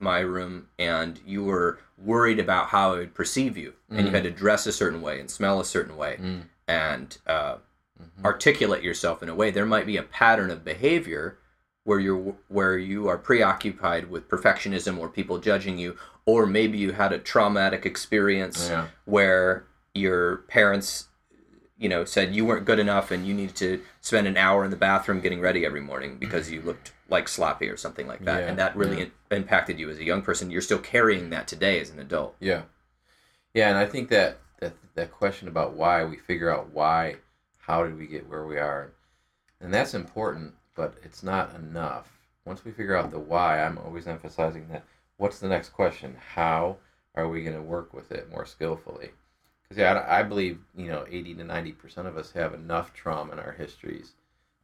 [0.00, 4.22] my room and you were worried about how I would perceive you, and you had
[4.24, 6.18] to dress a certain way and smell a certain way,
[6.66, 7.56] and uh,
[8.24, 11.36] articulate yourself in a way, there might be a pattern of behavior
[11.84, 16.92] where you're where you are preoccupied with perfectionism or people judging you, or maybe you
[16.92, 18.86] had a traumatic experience Yeah.
[19.04, 21.08] where your parents
[21.82, 24.70] you know said you weren't good enough and you needed to spend an hour in
[24.70, 28.40] the bathroom getting ready every morning because you looked like sloppy or something like that
[28.42, 29.06] Yeah, and that really yeah.
[29.30, 32.36] in- impacted you as a young person you're still carrying that today as an adult
[32.40, 32.62] Yeah,
[33.52, 37.16] yeah, and I think that that that question about why we figure out why,
[37.66, 38.92] how did we get where we are,
[39.60, 42.08] and that's important, but it's not enough.
[42.44, 44.84] Once we figure out the why, I'm always emphasizing that.
[45.16, 46.16] What's the next question?
[46.34, 46.78] How
[47.14, 49.10] are we going to work with it more skillfully?
[49.76, 53.32] Yeah, I, I believe you know, eighty to ninety percent of us have enough trauma
[53.32, 54.12] in our histories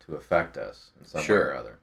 [0.06, 1.48] to affect us in some way Sure.
[1.48, 1.78] or other,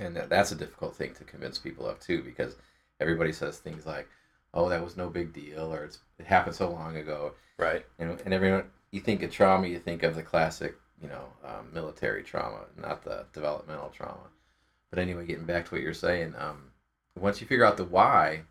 [0.00, 2.56] and that, that's a difficult thing to convince people of too, because
[3.00, 4.08] everybody says things like
[4.56, 7.32] oh, that was no big deal, or it's, it happened so long ago.
[7.58, 11.24] right And, and everyone, you think of trauma, you think of the classic, you know,
[11.44, 14.28] um, military trauma, not the developmental trauma.
[14.90, 16.70] But anyway, getting back to what you're saying, um,
[17.18, 18.42] once you figure out the why,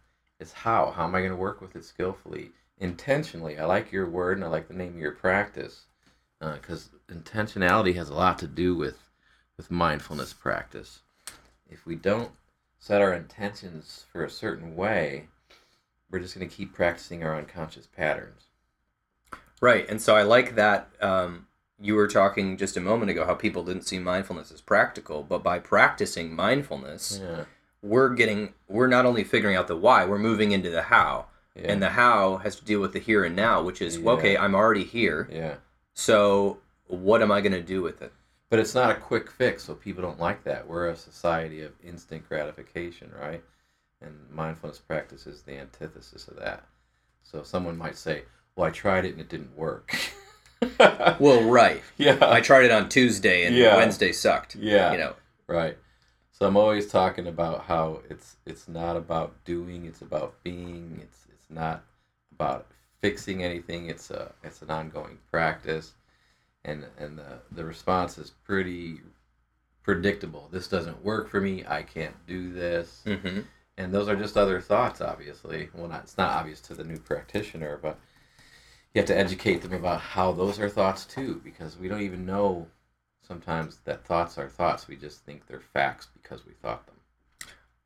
[0.41, 0.91] it's how.
[0.91, 3.57] How am I going to work with it skillfully, intentionally?
[3.57, 5.85] I like your word, and I like the name of your practice,
[6.39, 8.97] because intentionality has a lot to do with
[9.57, 11.01] with mindfulness practice.
[11.69, 12.31] If we don't
[12.79, 15.27] set our intentions for a certain way,
[16.09, 18.45] we're just going to keep practicing our unconscious patterns.
[19.61, 21.47] right and so i like that um,
[21.79, 25.41] you were talking just a moment ago how people didn't see mindfulness as practical but
[25.43, 27.45] by practicing mindfulness Yeah.
[27.81, 31.71] we're getting we're not only figuring out the why we're moving into the how Yeah.
[31.71, 34.35] and the how has to deal with the here and now which is well, okay
[34.35, 35.55] i'm already here yeah.
[35.93, 38.11] so what am i going to do with it
[38.49, 40.67] But it's not a quick fix, so people don't like that.
[40.67, 43.41] We're a society of instant gratification, right?
[44.01, 46.63] And mindfulness practice is the antithesis of that.
[47.23, 48.23] So someone might say,
[48.55, 49.95] "Well, I tried it and it didn't work."
[51.19, 52.17] well right yeah.
[52.21, 53.75] i tried it on tuesday and Yeah.
[53.75, 54.91] wednesday sucked Yeah.
[54.93, 55.13] you know
[55.47, 55.77] Right.
[56.31, 60.99] So I'm always talking about how it's it's not about doing, it's about being.
[61.01, 61.22] It's
[61.53, 61.83] not
[62.31, 62.67] about
[63.01, 63.89] fixing anything.
[63.89, 65.93] It's a it's an ongoing practice.
[66.65, 69.01] And and the the response is pretty
[69.83, 70.49] predictable.
[70.51, 71.65] This doesn't work for me.
[71.67, 73.03] I can't do this.
[73.05, 73.41] hmm
[73.77, 75.69] And those are just other thoughts, obviously.
[75.73, 77.99] Well, not it's not obvious to the new practitioner, but
[78.93, 82.25] you have to educate them about how those are thoughts too, because we don't even
[82.25, 82.67] know
[83.21, 84.87] sometimes that thoughts are thoughts.
[84.87, 86.92] We just think they're facts because we thought them.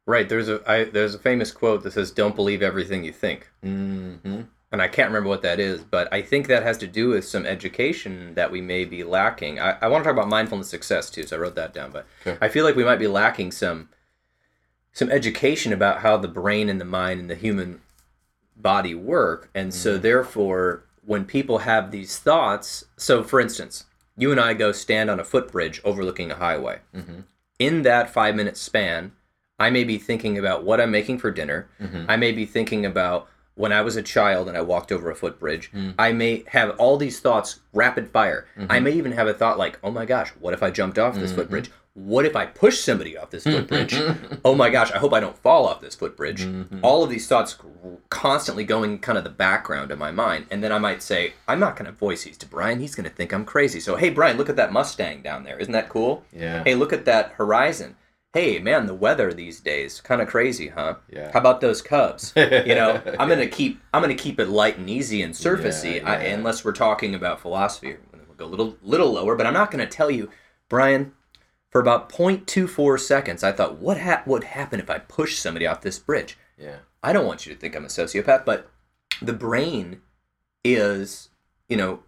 [0.07, 3.49] Right there's a I, there's a famous quote that says don't believe everything you think
[3.63, 4.41] Mm-hmm.
[4.71, 7.25] and I can't remember what that is, but I think that has to do with
[7.25, 9.59] some education that we may be lacking.
[9.59, 11.91] I, I want to talk about mindfulness success too, so I wrote that down.
[11.91, 12.37] But Okay.
[12.41, 13.89] I feel like we might be lacking some
[14.91, 17.81] some education about how the brain and the mind and the human
[18.55, 23.85] body work, and so therefore, when people have these thoughts, so for instance,
[24.17, 26.79] you and I go stand on a footbridge overlooking a highway.
[26.95, 27.23] Mhm.
[27.59, 29.11] In that five minute span,
[29.59, 31.67] I may be thinking about what I'm making for dinner.
[31.81, 32.05] Mhm.
[32.07, 35.15] I may be thinking about when I was a child and I walked over a
[35.15, 35.71] footbridge.
[35.73, 35.95] Mm.
[35.97, 38.45] I may have all these thoughts rapid fire.
[38.57, 38.71] Mm-hmm.
[38.71, 41.15] I may even have a thought like, oh my gosh, what if I jumped off
[41.15, 41.71] this footbridge?
[41.95, 43.99] What if I push somebody off this footbridge?
[44.45, 46.45] oh my gosh, I hope I don't fall off this footbridge.
[46.45, 46.81] Mm-hmm.
[46.83, 47.57] All of these thoughts
[48.09, 50.45] constantly going kind of the background of my mind.
[50.51, 52.79] And then I might say, I'm not going to voice these to Bryon.
[52.79, 53.79] He's going to think I'm crazy.
[53.79, 55.57] So, hey, Bryon, look at that Mustang down there.
[55.57, 56.23] Isn't that cool?
[56.31, 56.63] Yeah.
[56.63, 57.95] Hey, look at that horizon.
[58.33, 60.95] Hey, man, the weather these days kind of crazy, huh?
[61.11, 61.31] Yeah.
[61.31, 62.33] How about those Cubs?
[62.35, 66.09] You know, I'm gonna keep I'm gonna keep it light and easy and surfacey, Yeah,
[66.11, 67.97] I, unless we're talking about philosophy.
[68.11, 70.29] We'll go a little little lower, but I'm not gonna tell you,
[70.69, 71.13] Bryon.
[71.69, 75.81] For about 0.24 seconds, I thought, what ha- would happen if I pushed somebody off
[75.81, 76.37] this bridge?
[76.57, 76.77] Yeah.
[77.03, 78.71] I don't want you to think I'm a sociopath, but
[79.21, 80.01] the brain
[80.63, 81.29] is,
[81.67, 81.99] you know,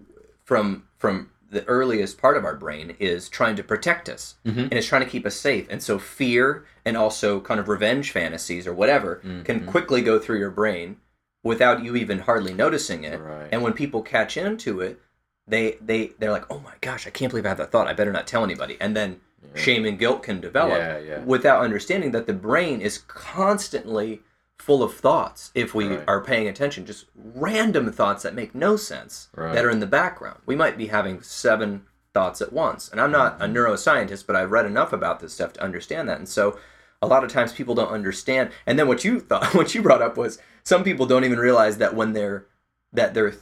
[0.45, 4.63] from from the earliest part of our brain is trying to protect us Mhm.
[4.63, 5.65] and it's trying to keep us safe.
[5.69, 9.67] And so fear and also kind of revenge fantasies or whatever can Mhm.
[9.67, 10.97] quickly go through your brain
[11.43, 13.19] without you even hardly noticing it.
[13.19, 13.47] Right.
[13.51, 14.99] And when people catch into it,
[15.47, 17.87] they they they're like, "Oh my gosh, I can't believe I had that thought.
[17.87, 19.19] I better not tell anybody." And then
[19.55, 21.19] shame and guilt can develop Yeah, yeah.
[21.23, 24.21] without understanding that the brain is constantly
[24.59, 26.03] full of thoughts if we Right.
[26.07, 29.53] are paying attention just random thoughts that make no sense Right.
[29.55, 30.41] that are in the background.
[30.45, 32.89] We might be having seven thoughts at once.
[32.89, 33.55] And i'm not a mm-hmm.
[33.55, 36.17] neuroscientist but i've read enough about this stuff to understand that.
[36.19, 36.59] And so
[37.01, 38.51] a lot of times people don't understand.
[38.67, 41.77] And then what you thought what you brought up was some people don't even realize
[41.77, 42.45] that when they're
[42.93, 43.33] that they're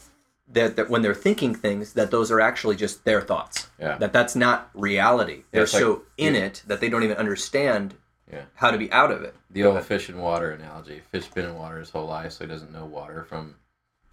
[0.50, 3.68] that, that when they're thinking things that those are actually just their thoughts.
[3.80, 3.98] Yeah.
[3.98, 5.44] that that's not reality.
[5.52, 7.96] They're it's like- so in it that they don't even understand
[8.32, 8.44] Yeah.
[8.56, 9.88] how to be out of it The Go old ahead.
[9.88, 11.00] fish and water analogy.
[11.12, 13.56] Fish been in water his whole life, so he doesn't know water from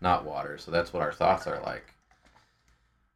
[0.01, 0.57] not water.
[0.59, 1.95] So that's what our thoughts are like.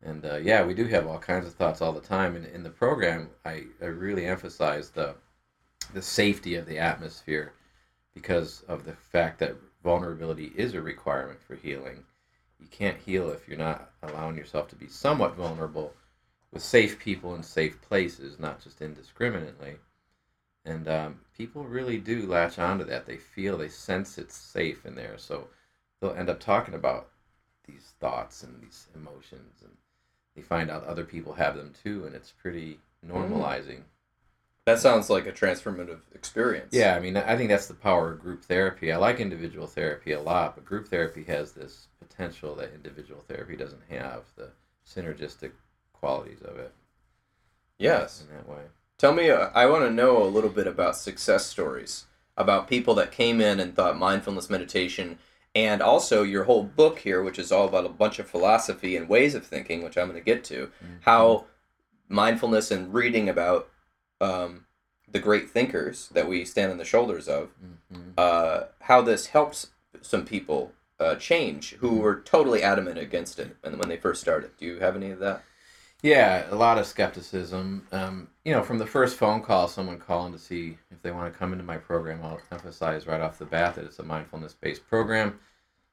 [0.02, 2.36] And uh, yeah, we do have all kinds of thoughts all the time.
[2.36, 5.14] And in the program, I, I really emphasize the
[5.94, 7.52] the safety of the atmosphere
[8.14, 12.04] because of the fact that vulnerability is a requirement for healing.
[12.60, 15.94] You can't heal if you're not allowing yourself to be somewhat vulnerable
[16.52, 19.76] with safe people in safe places, not just indiscriminately.
[20.68, 23.06] And um, people really do latch onto that.
[23.06, 25.16] They feel, they sense it's safe in there.
[25.16, 25.48] So
[26.00, 27.08] they'll end up talking about
[27.66, 29.62] these thoughts and these emotions.
[29.62, 29.72] And
[30.36, 32.04] they find out other people have them too.
[32.04, 33.82] And it's pretty normalizing.
[34.66, 38.20] that sounds like a transformative experience Yeah, I mean, I think that's the power of
[38.20, 38.92] group therapy.
[38.92, 43.56] I like individual therapy a lot, but group therapy has this potential that individual therapy
[43.56, 44.50] doesn't have the
[44.86, 45.52] synergistic
[45.92, 46.72] qualities of it
[47.78, 48.62] yes in that way.
[48.98, 52.06] Tell me, uh, I want to know a little bit about success stories,
[52.36, 55.18] about people that came in and thought mindfulness meditation,
[55.54, 59.08] and also your whole book here, which is all about a bunch of philosophy and
[59.08, 60.70] ways of thinking, which I'm going to get to,
[61.02, 61.44] how
[62.08, 63.68] mindfulness and reading about
[64.20, 64.66] um,
[65.10, 67.50] the great thinkers that we stand on the shoulders of,
[67.92, 68.12] Mhm.
[68.18, 69.68] uh, how this helps
[70.02, 74.50] some people uh, change who were totally adamant against it when they first started.
[74.56, 75.44] Do you have any of that?
[76.02, 77.86] Yeah, a lot of skepticism.
[77.90, 81.32] Um, you know, from the first phone call, someone calling to see if they want
[81.32, 84.54] to come into my program, I'll emphasize right off the bat that it's a mindfulness
[84.54, 85.40] based program.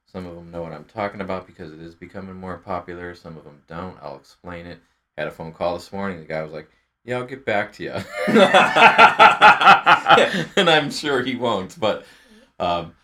[0.06, 3.16] Some of them know what I'm talking about because it is becoming more popular.
[3.16, 3.98] Some of them don't.
[4.00, 4.78] I'll explain it.
[5.18, 6.20] Had a phone call this morning.
[6.20, 6.70] The guy was like,
[7.04, 7.90] Yeah, I'll get back to you.
[10.56, 11.80] and I'm sure he won't.
[11.80, 12.06] But
[12.60, 12.94] um,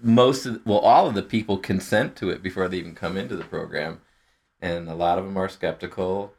[0.00, 3.36] most of, well, all of the people consent to it before they even come into
[3.36, 4.00] the program
[4.62, 6.32] and a lot of them are skeptical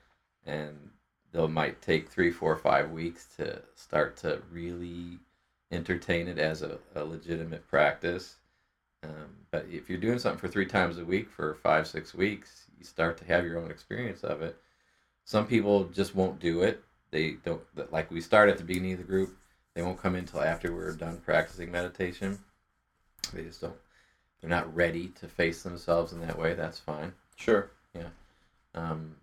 [0.46, 0.90] and
[1.32, 5.20] they'll might take three four five weeks to start to really
[5.72, 8.38] entertain it as a, a legitimate practice.
[9.04, 12.66] Um, but if you're doing something for three times a week for five six weeks
[12.80, 14.58] you start to have your own experience of it.
[15.26, 16.84] Some people just won't do it.
[17.12, 19.38] They don't like we start at the beginning of the group
[19.76, 22.40] they won't come in until after we're done practicing meditation.
[23.34, 23.76] They just don't
[24.40, 27.14] they're not ready to face themselves in that way that's fine.
[27.36, 27.70] Sure.
[28.76, 29.16] Um,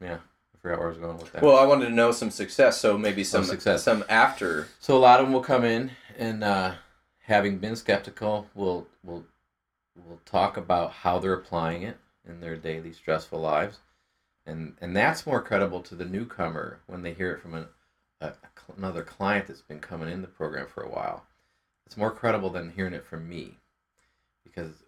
[0.00, 1.42] yeah, I forgot where I was going with that.
[1.42, 3.82] Well, I wanted to know some success, so maybe some success.
[3.82, 4.68] some after.
[4.80, 6.74] so a lot of them will come in and, uh,
[7.24, 9.24] having been skeptical, will will
[9.96, 13.78] will talk about how they're applying it in their daily stressful lives,
[14.46, 17.66] and and that's more credible to the newcomer when they hear it from an,
[18.20, 18.32] a,
[18.76, 21.24] another client that's been coming in the program for a while.
[21.86, 23.58] It's more credible than hearing it from me,
[24.42, 24.83] because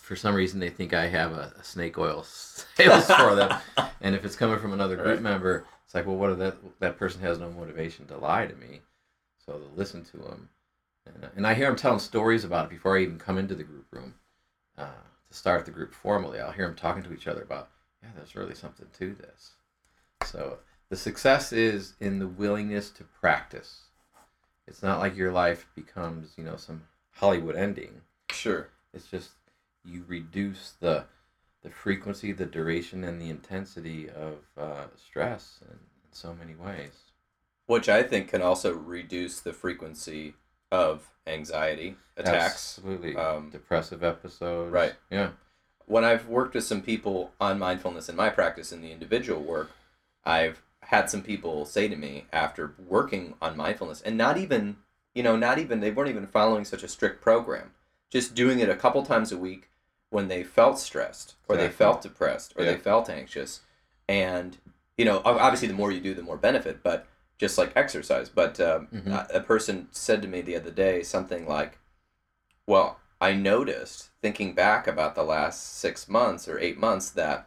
[0.00, 3.58] for some reason they think I have a, a snake oil sales for them.
[4.02, 5.22] And if it's coming from another group Right.
[5.22, 8.54] member, it's like, well, what if that that person has no motivation to lie to
[8.56, 8.80] me?
[9.44, 10.48] So they'll listen to them,
[11.04, 13.62] and, and I hear them telling stories about it before I even come into the
[13.64, 14.14] group room
[14.78, 14.84] uh,
[15.28, 16.40] to start the group formally.
[16.40, 17.68] I'll hear them talking to each other about,
[18.02, 19.50] yeah, there's really something to this.
[20.24, 20.58] So
[20.88, 23.82] the success is in the willingness to practice.
[24.66, 28.00] It's not like your life becomes, you know, some Hollywood ending.
[28.30, 28.68] Sure.
[28.94, 29.30] It's just
[29.84, 31.04] you reduce the
[31.62, 37.12] the frequency, the duration, and the intensity of uh, stress in, in so many ways.
[37.66, 40.34] Which I think can also reduce the frequency
[40.72, 42.78] of anxiety attacks.
[42.78, 43.16] Absolutely.
[43.16, 44.72] Um, Depressive episodes.
[44.72, 44.94] right.
[45.10, 45.30] Yeah.
[45.86, 49.70] When I've worked with some people on mindfulness in my practice in the individual work,
[50.24, 54.76] I've had some people say to me after working on mindfulness and not even,
[55.14, 57.72] you know, not even, they weren't even following such a strict program,
[58.08, 59.69] just doing it a couple times a week
[60.10, 62.72] when they felt stressed or they felt depressed or Yeah.
[62.72, 63.60] they felt anxious.
[64.08, 64.58] And,
[64.98, 67.06] you know, obviously the more you do, the more benefit, but
[67.38, 68.28] just like exercise.
[68.28, 69.06] But um, Mhm.
[69.32, 71.78] a a person said to me the other day something like,
[72.66, 77.46] well, I noticed thinking back about the last six months or eight months that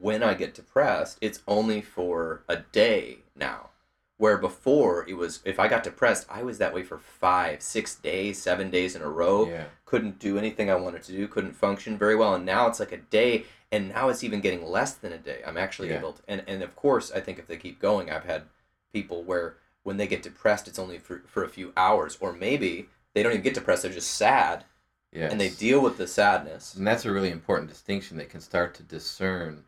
[0.00, 3.70] when I get depressed, it's only for a day now.
[4.18, 7.94] Where before it was, if I got depressed, I was that way for five, six
[7.96, 9.46] days, seven days in a row.
[9.46, 9.64] Yeah.
[9.84, 12.34] Couldn't do anything I wanted to do, couldn't function very well.
[12.34, 15.42] And now it's like a day, and now it's even getting less than a day.
[15.46, 15.98] I'm actually Yeah.
[15.98, 18.44] able to, and, and of course, I think if they keep going, I've had
[18.92, 22.88] people where when they get depressed, it's only for, for a few hours, or maybe
[23.12, 24.64] they don't even get depressed; they're just sad,
[25.12, 25.28] Yeah.
[25.30, 26.74] and they deal with the sadness.
[26.74, 28.16] And that's a really important distinction.
[28.16, 29.64] They can start to discern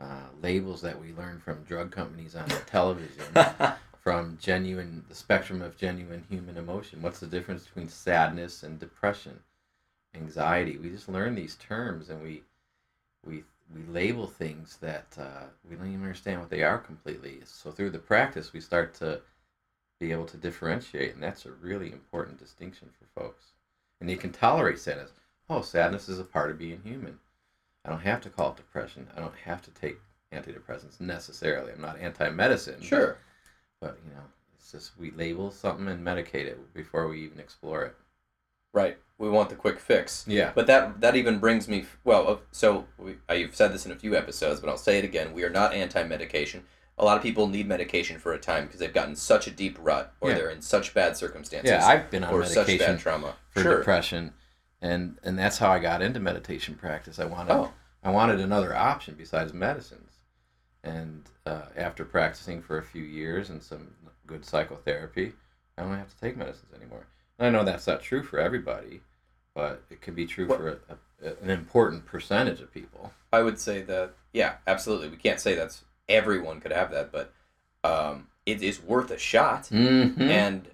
[0.00, 3.24] uh, labels that we learn from drug companies on the television,
[4.00, 7.02] from genuine, the spectrum of genuine human emotion.
[7.02, 9.40] What's the difference between sadness and depression,
[10.14, 10.76] anxiety?
[10.76, 12.42] We just learn these terms and we
[13.24, 17.40] we we label things that uh, we don't even understand what they are completely.
[17.44, 19.20] So through the practice, we start to
[20.00, 23.52] be able to differentiate, and that's a really important distinction for folks.
[24.00, 25.10] And you can tolerate sadness.
[25.50, 27.18] Oh, sadness is a part of being human.
[27.84, 29.08] I don't have to call it depression.
[29.16, 29.98] I don't have to take
[30.32, 31.72] antidepressants necessarily.
[31.72, 32.82] I'm not anti-medicine.
[32.82, 33.18] Sure.
[33.80, 34.22] But, you know,
[34.54, 37.94] it's just we label something and medicate it before we even explore it.
[38.74, 38.98] Right.
[39.16, 40.24] We want the quick fix.
[40.28, 40.52] Yeah.
[40.54, 42.28] But that that even brings me well.
[42.28, 45.32] uh, So we, I've said this in a few episodes, but I'll say it again.
[45.32, 46.64] We are not anti-medication.
[46.98, 49.78] A lot of people need medication for a time because they've gotten such a deep
[49.80, 50.36] rut, or Yeah.
[50.36, 53.34] they're in such bad circumstances, Yeah, I've been on or such medication bad trauma.
[53.50, 53.78] for sure.
[53.78, 54.34] depression,
[54.80, 57.18] and and that's how I got into meditation practice.
[57.18, 57.72] I wanted Oh.
[58.02, 60.18] I wanted another option besides medicines,
[60.84, 63.88] and uh, after practicing for a few years and some
[64.26, 65.32] good psychotherapy,
[65.76, 67.06] I don't have to take medicines anymore.
[67.38, 69.00] And I know that's not true for everybody,
[69.54, 73.12] but it can be true What- for a, a, an important percentage of people.
[73.32, 75.08] I would say that yeah, absolutely.
[75.08, 77.32] We can't say that's everyone could have that, but
[77.84, 79.64] um, it is worth a shot.
[79.64, 80.22] Mm-hmm.
[80.22, 80.68] And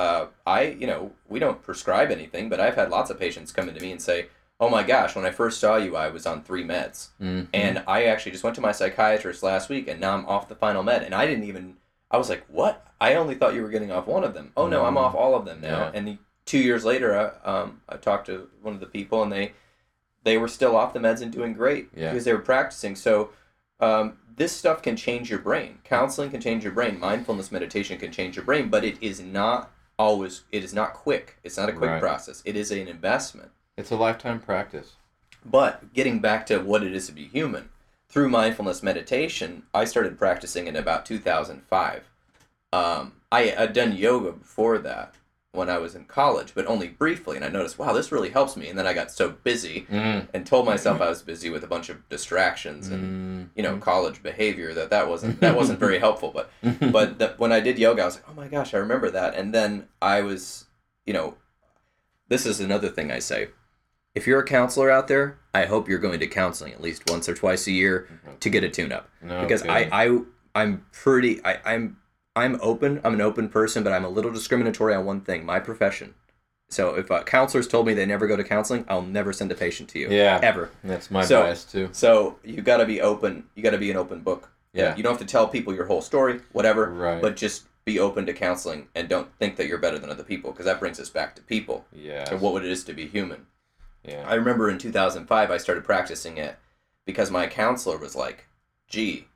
[0.00, 3.68] uh, I, you know, we don't prescribe anything, but I've had lots of patients come
[3.68, 4.18] into me and say,
[4.58, 7.44] "Oh my gosh, when I first saw you, I was on three meds, mm-hmm.
[7.52, 10.54] and I actually just went to my psychiatrist last week, and now I'm off the
[10.64, 11.76] final med, and I didn't even."
[12.10, 12.74] I was like, "What?
[13.00, 14.52] I only thought you were getting off one of them.
[14.56, 15.04] Oh no, I'm Mm.
[15.04, 15.90] off all of them now." Yeah.
[15.94, 17.08] And the, two years later,
[17.44, 19.52] I, um, I talked to one of the people, and they
[20.22, 22.10] they were still off the meds and doing great Yeah.
[22.10, 22.94] because they were practicing.
[22.96, 23.30] So
[23.80, 25.78] um, this stuff can change your brain.
[25.84, 26.98] Counseling can change your brain.
[27.00, 30.44] Mindfulness meditation can change your brain, but it is not always.
[30.50, 31.36] It is not quick.
[31.44, 32.00] It's not a quick Right.
[32.00, 32.42] process.
[32.46, 33.50] It is an investment.
[33.76, 34.96] it's a lifetime practice.
[35.44, 37.70] But getting back to what it is to be human,
[38.10, 42.02] through mindfulness meditation, I started practicing in about 2005.
[42.74, 45.14] Um, I had done yoga before that
[45.52, 48.56] when I was in college, but only briefly, and I noticed, wow, this really helps
[48.56, 48.68] me.
[48.68, 50.28] And then I got so busy Mm.
[50.32, 53.48] and told myself I was busy with a bunch of distractions and Mm.
[53.56, 56.30] you know college behavior that that wasn't that wasn't very helpful.
[56.32, 56.50] But
[56.92, 59.34] but the, when I did yoga, I was like, oh my gosh, I remember that.
[59.34, 60.66] And then I was,
[61.04, 61.34] you know,
[62.28, 63.48] this is another thing I say.
[64.14, 67.28] If you're a counselor out there, I hope you're going to counseling at least once
[67.28, 68.08] or twice a year
[68.40, 69.08] to get a tune up.
[69.22, 69.70] No, because good.
[69.70, 70.18] I, I
[70.54, 71.96] I'm pretty I, I'm
[72.36, 73.00] I'm open.
[73.04, 76.14] I'm an open person, but I'm a little discriminatory on one thing, my profession.
[76.68, 79.56] So if uh, counselors told me they never go to counseling, I'll never send a
[79.56, 80.08] patient to you.
[80.08, 80.38] Yeah.
[80.42, 80.70] Ever.
[80.84, 81.88] That's my So- bias too.
[81.92, 83.44] So you got to be open.
[83.56, 84.50] You got to be an open book.
[84.72, 84.94] Yeah.
[84.96, 86.88] You don't have to tell people your whole story, whatever.
[86.90, 87.20] Right.
[87.20, 90.52] But just be open to counseling and don't think that you're better than other people
[90.52, 92.30] because that brings us back to people Yeah.
[92.30, 93.46] and what it is to be human.
[94.04, 94.22] yeah.
[94.26, 96.56] I remember in 2005 I started practicing it
[97.04, 98.46] because my counselor was like,
[98.86, 99.26] "Gee,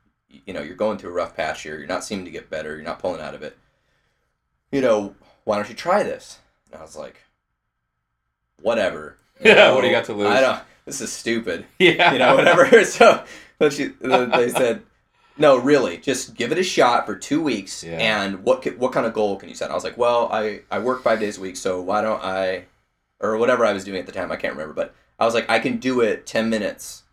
[0.45, 1.77] you know, you're going through a rough patch here.
[1.77, 2.75] You're not seeming to get better.
[2.75, 3.57] You're not pulling out of it.
[4.71, 6.39] You know, why don't you try this?"
[6.71, 7.17] And I was like,
[8.61, 10.27] "Whatever." Yeah, what do you got to lose?
[10.27, 10.61] I don't.
[10.85, 12.13] This is stupid yeah.
[12.13, 12.85] you know, whatever.
[12.85, 13.25] so
[13.57, 14.83] but she, they said,
[15.37, 17.83] no, really, just give it a shot for two weeks.
[17.83, 17.97] Yeah.
[17.97, 19.71] And what what kind of goal can you set?
[19.71, 22.65] I was like, well, I I work five days a week, so why don't I,
[23.19, 25.49] or whatever I was doing at the time, I can't remember, but I was like,
[25.49, 27.03] I can do it ten minutes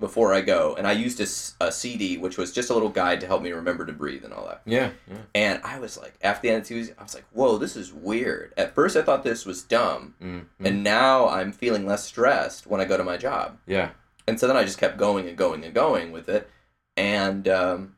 [0.00, 3.20] before I go, and I used a, a, CD, which was just a little guide
[3.20, 4.62] to help me remember to breathe and all that.
[4.64, 4.90] Yeah.
[5.08, 5.16] yeah.
[5.34, 7.92] And I was like, after the end of Tuesday, I was like, whoa, this is
[7.92, 8.52] weird.
[8.56, 10.46] At first, I thought this was dumb, Mm.
[10.58, 13.58] and now I'm feeling less stressed when I go to my job.
[13.66, 13.90] Yeah.
[14.26, 16.48] And so then I just kept going and going and going with it.
[16.96, 17.96] And um,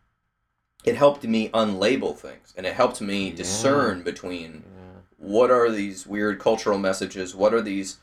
[0.84, 2.52] it helped me unlabel things.
[2.56, 3.36] And it helped me Yeah.
[3.36, 5.00] discern between Yeah.
[5.18, 7.98] what are these weird cultural messages, what are these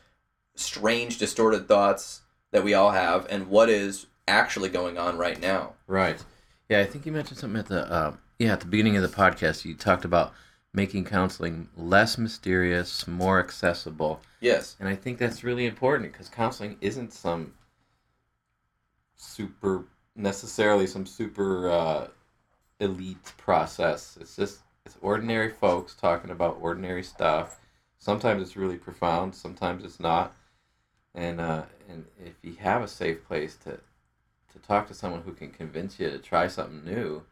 [0.54, 2.19] strange, distorted thoughts
[2.52, 5.74] that we all have, and what is actually going on right now.
[5.86, 6.22] Right.
[6.68, 9.08] Yeah, I think you mentioned something at the uh, yeah at the beginning of the
[9.16, 9.64] podcast.
[9.64, 10.32] You talked about
[10.72, 14.76] making counseling less mysterious, more accessible, Yes.
[14.78, 17.54] and I think that's really important because counseling isn't some
[19.16, 19.84] super
[20.16, 22.06] necessarily some super uh,
[22.78, 24.16] elite process.
[24.20, 27.58] It's just it's ordinary folks talking about ordinary stuff.
[27.98, 29.34] Sometimes it's really profound.
[29.34, 30.34] Sometimes it's not.
[31.14, 33.80] And uh, and if you have a safe place to
[34.52, 37.24] to talk to someone who can convince you to try something new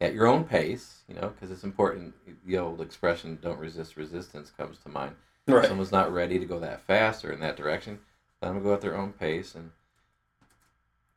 [0.00, 2.14] at your own pace, you know, because it's important.
[2.44, 5.16] The old expression "don't resist resistance" comes to mind.
[5.46, 8.00] If someone's not ready to go that fast or in that direction,
[8.40, 9.72] let them go at their own pace, and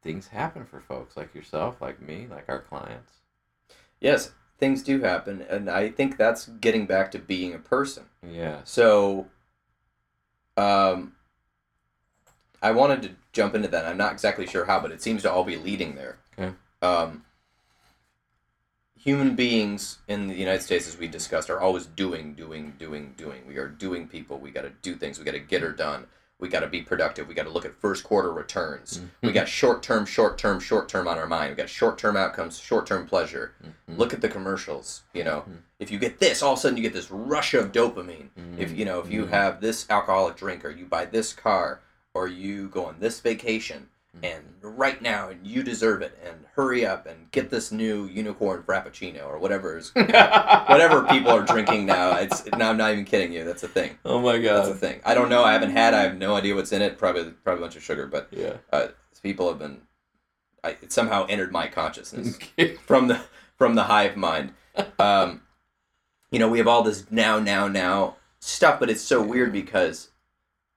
[0.02, 3.14] things happen for folks like yourself, like me, like our clients.
[4.00, 4.32] Yes.
[4.58, 8.06] things do happen, and I think that's getting back to being a person.
[8.26, 8.62] Yeah.
[8.64, 9.28] So,
[10.56, 11.15] um,
[12.66, 13.86] I wanted to jump into that.
[13.86, 16.18] I'm not exactly sure how, but it seems to all be leading there.
[16.38, 16.52] Okay.
[16.82, 17.24] Um,
[18.98, 23.46] human beings in the United States, as we discussed, are always doing, doing, doing, doing.
[23.48, 24.40] We are doing people.
[24.40, 25.20] We got to do things.
[25.20, 26.08] We got to get her done.
[26.40, 27.28] We got to be productive.
[27.28, 29.00] We got to look at first quarter returns.
[29.22, 31.52] We got short term, short term, short term on our mind.
[31.52, 33.54] We got short term outcomes, short term pleasure.
[33.64, 34.00] Mm-hmm.
[34.00, 35.04] Look at the commercials.
[35.14, 35.46] You know,
[35.78, 38.30] if you get this, all of a sudden you get this rush of dopamine.
[38.58, 41.80] If you know, if you have this alcoholic drink, or you buy this car,
[42.16, 43.90] or you go on this vacation,
[44.24, 48.64] and right now, and you deserve it, and hurry up and get this new unicorn
[48.64, 52.16] frappuccino or whatever is whatever people are drinking now.
[52.18, 53.44] It's now I'm not even kidding you.
[53.44, 53.98] That's a thing.
[54.06, 55.02] Oh my god That's a thing.
[55.06, 55.44] I don't know.
[55.44, 55.94] I haven't had.
[55.94, 56.98] I have no idea what's in it.
[56.98, 58.54] Probably probably a bunch of sugar, but Yeah.
[58.72, 58.88] uh,
[59.22, 59.82] people have been.
[60.64, 62.40] I, it somehow entered my consciousness
[62.88, 63.22] from the
[63.58, 64.54] from the hive mind.
[65.00, 65.42] Um,
[66.32, 70.10] you know, we have all this now, now, now stuff, but it's so weird because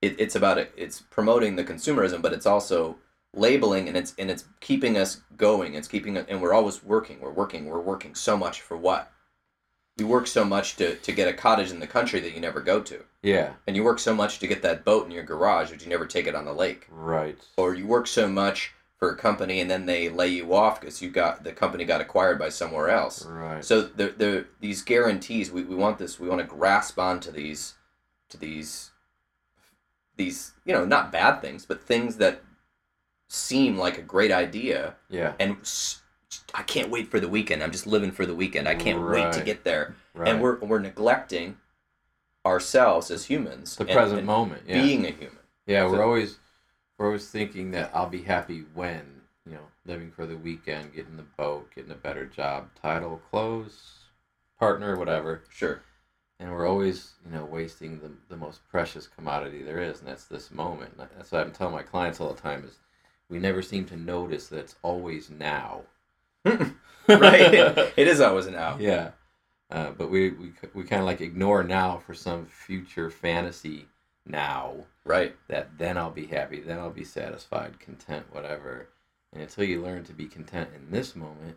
[0.03, 0.73] it, it's about it.
[0.77, 2.97] It's promoting the consumerism, but it's also
[3.35, 5.75] labeling and it's and it's keeping us going.
[5.75, 7.21] It's keeping and we're always working.
[7.21, 7.67] We're working.
[7.67, 9.11] We're working so much for what?
[9.97, 12.61] You work so much to, to get a cottage in the country that you never
[12.61, 13.03] go to.
[13.23, 13.55] yeah.
[13.67, 16.07] And you work so much to get that boat in your garage, but you never
[16.07, 17.37] take it on the lake Right.
[17.57, 21.03] or you work so much for a company and then they lay you off because
[21.03, 23.27] you got the company got acquired by somewhere else.
[23.27, 23.65] Right.
[23.65, 27.75] So the the these guarantees we, we want this we want to grasp onto these
[28.31, 28.91] to these
[30.19, 32.43] these you know not bad things but things that
[33.31, 35.33] seem like a great idea yeah.
[35.41, 35.57] and
[36.55, 37.63] i can't wait for the weekend.
[37.63, 38.69] I'm just living for the weekend.
[38.69, 39.95] I can't wait to get there.
[40.15, 40.29] Right.
[40.29, 41.57] And we're we're neglecting
[42.45, 43.77] ourselves as humans.
[43.77, 44.63] the and- present and moment.
[44.67, 44.83] Yeah.
[44.83, 45.39] being a human.
[45.67, 46.39] Yeah, we're always
[46.99, 49.05] we're always thinking that I'll be happy when,
[49.47, 53.99] you know, living for the weekend, getting the boat, getting a better job, title, clothes,
[54.59, 55.43] partner, whatever.
[55.51, 55.83] Sure.
[56.41, 60.25] And we're always, you know, wasting the, the most precious commodity there is, and that's
[60.27, 60.93] this moment.
[60.99, 62.79] And That's what I'm telling my clients all the time is
[63.29, 65.83] we never seem to notice that it's always now.
[66.45, 67.53] right.
[67.97, 68.81] it is always out.
[68.81, 69.11] Yeah.
[69.71, 73.87] Uh, but we, we, we kind of like ignore now for some future fantasy
[74.25, 74.75] now
[75.05, 75.35] Right.
[75.49, 78.89] that then I'll be happy, then I'll be satisfied, content, whatever.
[79.33, 81.57] And until you learn to be content in this moment,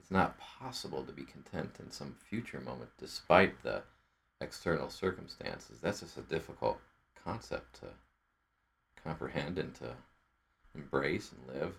[0.00, 3.82] it's not possible to be content in some future moment despite the
[4.44, 5.78] external circumstances.
[5.82, 6.78] That's just a difficult
[7.24, 7.86] concept to
[9.02, 9.90] comprehend and to
[10.74, 11.74] embrace and live.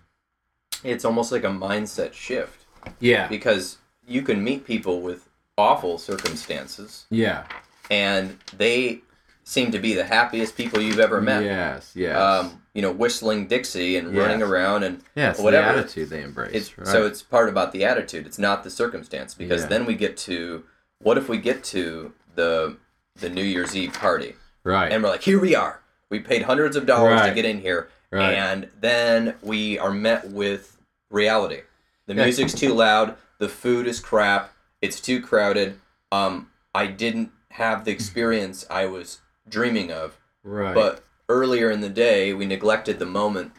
[0.84, 2.64] It's almost like a mindset shift
[3.00, 3.28] Yeah.
[3.28, 7.44] because you can meet people with awful circumstances Yeah.
[7.90, 9.00] and they
[9.44, 11.44] seem to be the happiest people you've ever met.
[11.44, 12.16] Yes, yes.
[12.16, 15.72] Um, you know, whistling Dixie and running around and yes, whatever.
[15.72, 16.50] the attitude they embrace.
[16.52, 16.86] it's right?
[16.86, 18.26] so it's part about the attitude.
[18.26, 19.68] It's not the circumstance because Yeah.
[19.68, 20.64] then we get to
[20.98, 22.76] what if we get to the
[23.16, 24.92] the New Year's Eve party right.
[24.92, 25.80] and we're like, here we are.
[26.10, 28.34] We paid hundreds of dollars to get in here, Right.
[28.34, 30.76] and then we are met with
[31.10, 31.62] reality.
[32.06, 32.24] The Yeah.
[32.24, 33.16] music's too loud.
[33.38, 34.52] The food is crap.
[34.82, 35.80] It's too crowded.
[36.12, 40.18] Um, I didn't have the experience I was dreaming of.
[40.44, 40.74] right.
[40.74, 43.52] But earlier in the day, we neglected the moment.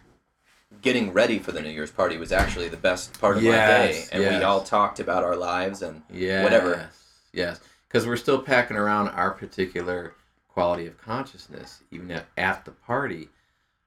[0.82, 3.92] Getting ready for the New Year's party was actually the best part of my day,
[3.96, 6.90] Yes, and we all talked about our lives and Yes, whatever.
[7.34, 10.14] Yes, because we're still packing around our particular
[10.48, 13.30] quality of consciousness, even at, at the party.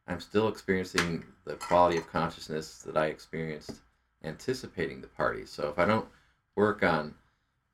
[0.07, 3.81] I'm still experiencing the quality of consciousness that I experienced
[4.25, 5.45] anticipating the party.
[5.47, 6.09] So if I don't
[6.57, 7.15] work on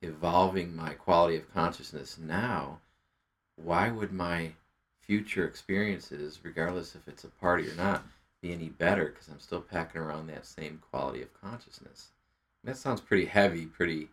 [0.03, 2.81] evolving my quality of consciousness now,
[3.57, 4.53] why would my
[5.01, 8.05] future experiences, regardless if it's a party or not,
[8.43, 9.07] be any better?
[9.07, 12.09] Because I'm still packing around that same quality of consciousness.
[12.65, 14.09] That sounds pretty heavy, pretty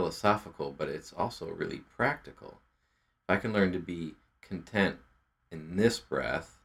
[0.00, 2.58] philosophical, but it's also really practical.
[3.28, 4.96] If I can learn to be content
[5.50, 6.58] in this breath,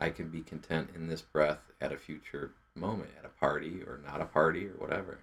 [0.00, 4.00] I can be content in this breath at a future moment, at a party or
[4.04, 5.18] not a party or whatever.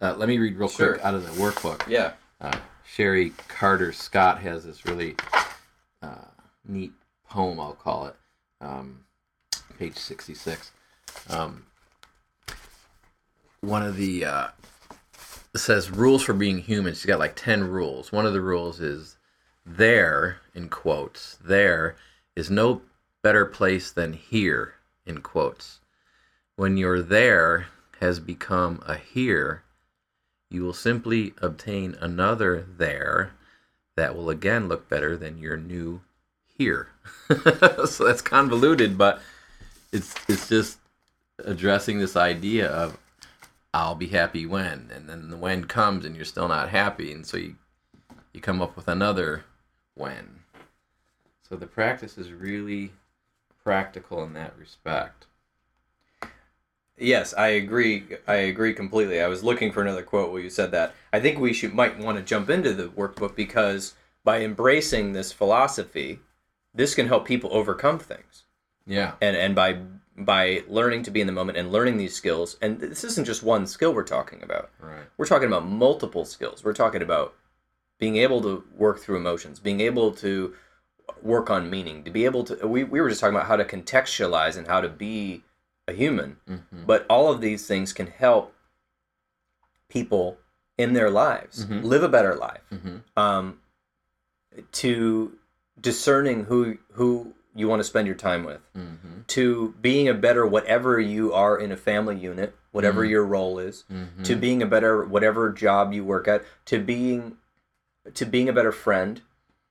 [0.00, 0.92] Uh, let me read real Sure.
[0.94, 1.86] quick out of the workbook.
[1.88, 5.16] Yeah, Uh, Sherry Carter Scott has this really
[6.02, 6.26] uh,
[6.66, 6.92] neat
[7.28, 8.16] poem, I'll call it,
[8.60, 9.04] um,
[9.78, 10.70] page 66.
[11.30, 11.66] Um,
[13.60, 14.48] one of the uh,
[15.60, 16.94] says rules for being human.
[16.94, 18.10] She's got like 10 rules.
[18.10, 19.16] One of the rules is
[19.64, 21.96] there, in quotes, there
[22.34, 22.82] is no
[23.22, 24.74] better place than here,
[25.06, 25.80] in quotes.
[26.56, 27.66] When your there
[28.00, 29.62] has become a here,
[30.50, 33.32] you will simply obtain another there
[33.96, 36.00] that will again look better than your new
[36.56, 36.88] here.
[37.86, 39.20] so that's convoluted, but
[39.92, 40.78] it's it's just
[41.38, 42.98] addressing this idea of
[43.74, 47.26] I'll be happy when, and then the when comes and you're still not happy, and
[47.26, 47.56] so you
[48.32, 49.44] you come up with another
[49.94, 50.40] when.
[51.48, 52.92] So the practice is really
[53.62, 55.26] practical in that respect.
[56.98, 58.04] Yes, I agree.
[58.26, 59.20] I agree completely.
[59.20, 60.94] I was looking for another quote where you said that.
[61.12, 63.94] I think we should might want to jump into the workbook because
[64.24, 66.20] by embracing this philosophy,
[66.74, 68.44] this can help people overcome things.
[68.86, 69.12] Yeah.
[69.20, 69.78] And and by
[70.16, 73.42] by learning to be in the moment and learning these skills, and this isn't just
[73.42, 74.70] one skill we're talking about.
[74.80, 75.04] Right.
[75.16, 76.62] We're talking about multiple skills.
[76.64, 77.34] We're talking about
[77.98, 80.54] being able to work through emotions, being able to
[81.22, 83.64] work on meaning, to be able to we, we were just talking about how to
[83.64, 85.42] contextualize and how to be
[85.88, 86.36] a human.
[86.48, 86.84] Mm-hmm.
[86.86, 88.54] But all of these things can help
[89.88, 90.38] people
[90.78, 91.84] in their lives Mhm.
[91.84, 92.62] live a better life.
[92.72, 92.96] Mm-hmm.
[93.18, 93.58] Um,
[94.72, 95.38] to
[95.80, 99.22] discerning who who you want to spend your time with, Mm-hmm.
[99.28, 103.10] to being a better whatever you are in a family unit, whatever Mhm.
[103.10, 104.22] your role is, Mm-hmm.
[104.22, 107.36] to being a better whatever job you work at, to being
[108.14, 109.20] to being a better friend,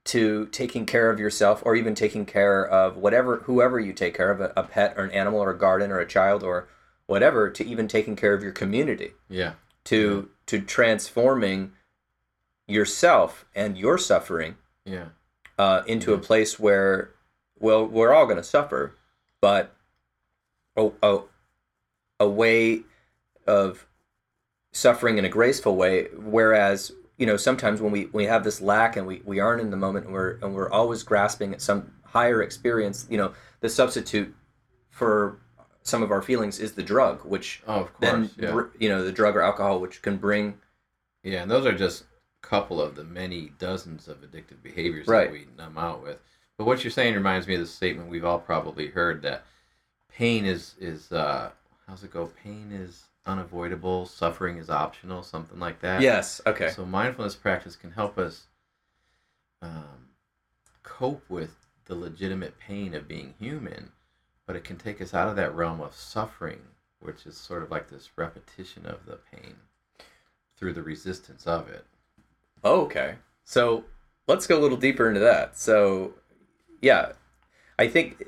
[0.05, 4.31] to taking care of yourself or even taking care of whatever whoever you take care
[4.31, 6.67] of, a, a pet or an animal or a garden or a child or
[7.07, 9.53] whatever, to even taking care of your community, yeah.
[9.85, 11.73] to to transforming
[12.67, 14.55] yourself and your suffering
[14.85, 15.05] Yeah.
[15.57, 17.11] uh, into a place where,
[17.61, 18.93] well, we're all going to suffer,
[19.39, 19.73] but
[20.75, 21.19] a, a,
[22.19, 22.81] a way
[23.47, 23.85] of
[24.73, 26.07] suffering in a graceful way.
[26.17, 29.71] Whereas, you know, sometimes when we, we have this lack and we, we aren't in
[29.71, 33.69] the moment and we're, and we're always grasping at some higher experience, you know, the
[33.69, 34.33] substitute
[34.89, 35.37] for
[35.83, 37.99] some of our feelings is the drug, which Oh, of course.
[37.99, 38.61] then, yeah.
[38.79, 40.57] you know, the drug or alcohol, which can bring,
[41.23, 42.03] Yeah, and those are just
[42.43, 45.25] a couple of the many dozens of addictive behaviors Right.
[45.27, 46.19] that we numb out with.
[46.61, 49.45] But what you're saying reminds me of the statement we've all probably heard that
[50.13, 51.49] pain is is uh
[51.87, 52.27] how's it go?
[52.43, 56.01] Pain is unavoidable, suffering is optional, something like that.
[56.03, 56.69] yes, okay.
[56.69, 58.45] So mindfulness practice can help us
[59.63, 60.09] um,
[60.83, 63.91] cope with the legitimate pain of being human,
[64.45, 66.61] but it can take us out of that realm of suffering,
[66.99, 69.55] which is sort of like this repetition of the pain
[70.55, 71.87] through the resistance of it.
[72.63, 73.15] Oh, okay.
[73.45, 73.85] So
[74.27, 75.57] let's go a little deeper into that.
[75.57, 76.13] So,
[76.81, 77.13] yeah,
[77.79, 78.23] I think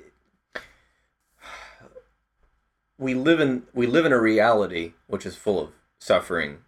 [2.97, 6.59] we live in we live in a reality which is full of suffering,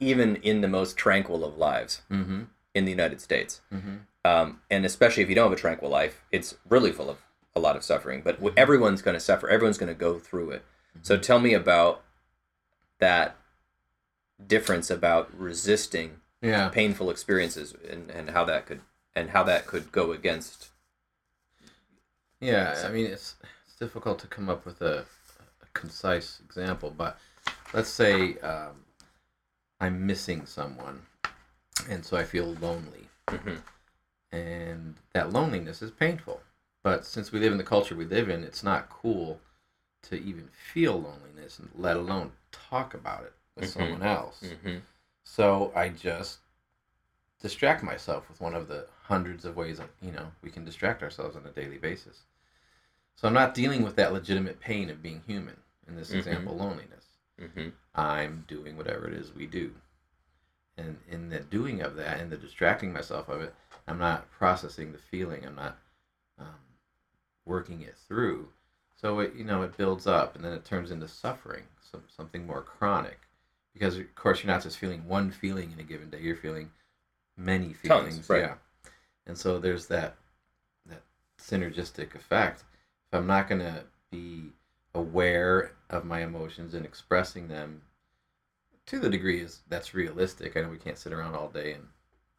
[0.00, 2.42] even in the most tranquil of lives Mm-hmm.
[2.74, 3.60] in the United States.
[3.72, 3.96] Mm-hmm.
[4.24, 7.18] Um, and especially if you don't have a tranquil life, it's really full of
[7.56, 8.22] a lot of suffering.
[8.24, 9.48] But w- everyone's going to suffer.
[9.48, 10.64] Everyone's going to go through it.
[11.02, 12.02] So tell me about
[12.98, 13.36] that
[14.46, 16.68] difference about resisting Yeah.
[16.68, 18.80] painful experiences and, and how that could
[19.14, 20.68] and how that could go against
[22.42, 23.36] Yeah, I mean it's
[23.66, 24.98] it's difficult to come up with a,
[25.62, 27.18] a concise example, but
[27.72, 28.84] let's say um,
[29.80, 31.02] I'm missing someone,
[31.88, 33.62] and so I feel lonely, Mhm.
[34.32, 36.40] and that loneliness is painful.
[36.82, 39.40] But since we live in the culture we live in, it's not cool
[40.02, 43.72] to even feel loneliness, let alone talk about it with Mhm.
[43.72, 44.40] someone else.
[44.42, 44.78] mm-hmm.
[45.24, 46.40] So I just
[47.40, 51.36] distract myself with one of the hundreds of ways you know we can distract ourselves
[51.36, 52.22] on a daily basis.
[53.16, 55.56] So I'm not dealing with that legitimate pain of being human.
[55.86, 56.18] In this Mhm.
[56.18, 57.06] example, loneliness.
[57.40, 57.70] Mm-hmm.
[57.94, 59.74] I'm doing whatever it is we do,
[60.76, 63.54] and in the doing of that, and the distracting myself of it,
[63.86, 65.44] I'm not processing the feeling.
[65.44, 65.78] I'm not
[66.38, 66.60] um,
[67.44, 68.52] working it through.
[68.94, 72.46] So it you know it builds up, and then it turns into suffering, some something
[72.46, 73.18] more chronic
[73.72, 76.70] because of course you're not just feeling one feeling in a given day you're feeling
[77.36, 78.40] many Tons, feelings right.
[78.42, 78.54] yeah
[79.26, 80.16] and so there's that
[80.86, 81.02] that
[81.38, 82.64] synergistic effect
[83.12, 84.44] if i'm not going to be
[84.94, 87.82] aware of my emotions and expressing them
[88.86, 91.84] to the degree is that's realistic i know we can't sit around all day and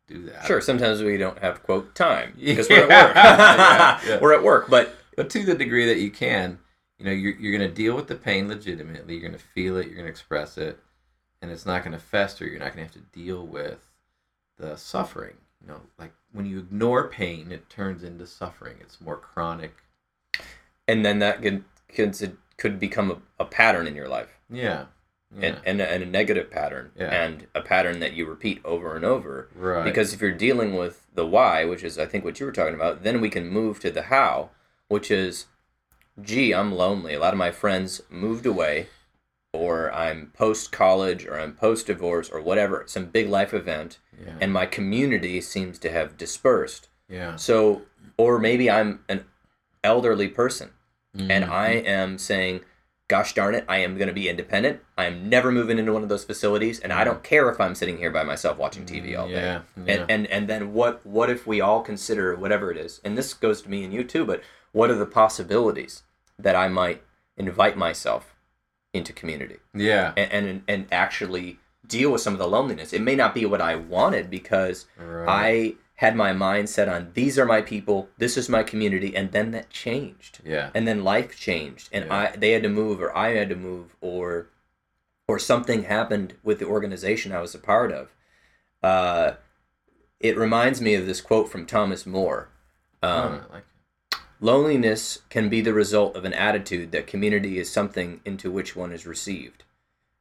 [0.08, 0.60] do that Sure.
[0.60, 2.54] Sometimes we don't have quote time Yeah.
[2.56, 3.16] because we're at work.
[3.16, 4.20] Yeah, yeah.
[4.20, 6.60] We're at work, but but to the degree that you can
[7.00, 9.78] you know you're, you're going to deal with the pain legitimately you're going to feel
[9.78, 10.78] it you're going to express it
[11.42, 13.80] and it's not going to fester you're not going to have to deal with
[14.58, 19.18] the suffering you know like when you ignore pain it turns into suffering it's more
[19.18, 19.83] chronic
[20.88, 21.64] and then that could
[21.94, 24.40] could, could become a, a pattern in your life.
[24.50, 24.86] Yeah.
[25.36, 25.48] Yeah.
[25.48, 26.92] And, and, a, and a negative pattern.
[26.96, 27.10] Yeah.
[27.10, 29.50] and a pattern that you repeat over and over.
[29.56, 29.84] Right.
[29.84, 32.74] Because if you're dealing with the why which is i think what you were talking
[32.74, 34.50] about then we can move to the how
[34.88, 35.46] which is
[36.22, 37.14] gee i'm lonely.
[37.14, 38.88] A lot of my friends moved away
[39.52, 44.34] or i'm post college or i'm post divorce or whatever some big life event yeah.
[44.42, 46.90] and my community seems to have dispersed.
[47.10, 47.36] Yeah.
[47.36, 47.84] So
[48.18, 49.24] or maybe i'm an
[49.84, 50.70] elderly person
[51.14, 51.50] and Mhm.
[51.50, 52.62] i am saying
[53.10, 54.80] gosh darn it, I am going to be independent.
[54.98, 57.76] I am never moving into one of those facilities, and I don't care if I'm
[57.76, 59.34] sitting here by myself watching TV all day.
[59.34, 59.94] Yeah, yeah.
[59.94, 63.34] And, and and then what what if we all consider whatever it is, and this
[63.36, 66.04] goes to me and you too, but what are the possibilities
[66.40, 67.04] that I might
[67.38, 68.34] invite myself
[68.94, 70.14] into community Yeah.
[70.18, 72.94] and and, and actually deal with some of the loneliness?
[72.94, 75.28] It may not be what I wanted because Right.
[75.28, 79.32] I had my mind set on these are my people, this is my community, and
[79.32, 80.40] then that changed.
[80.44, 80.70] Yeah.
[80.74, 82.16] and then life changed and Yeah.
[82.34, 84.48] i they had to move or i had to move or
[85.28, 88.10] or something happened with the organization i was a part of.
[88.82, 89.36] Uh,
[90.20, 92.50] it reminds me of this quote from Thomas Moore
[93.02, 93.64] um, Oh, like
[94.42, 98.92] loneliness can be the result of an attitude that community is something into which one
[98.92, 99.64] is received.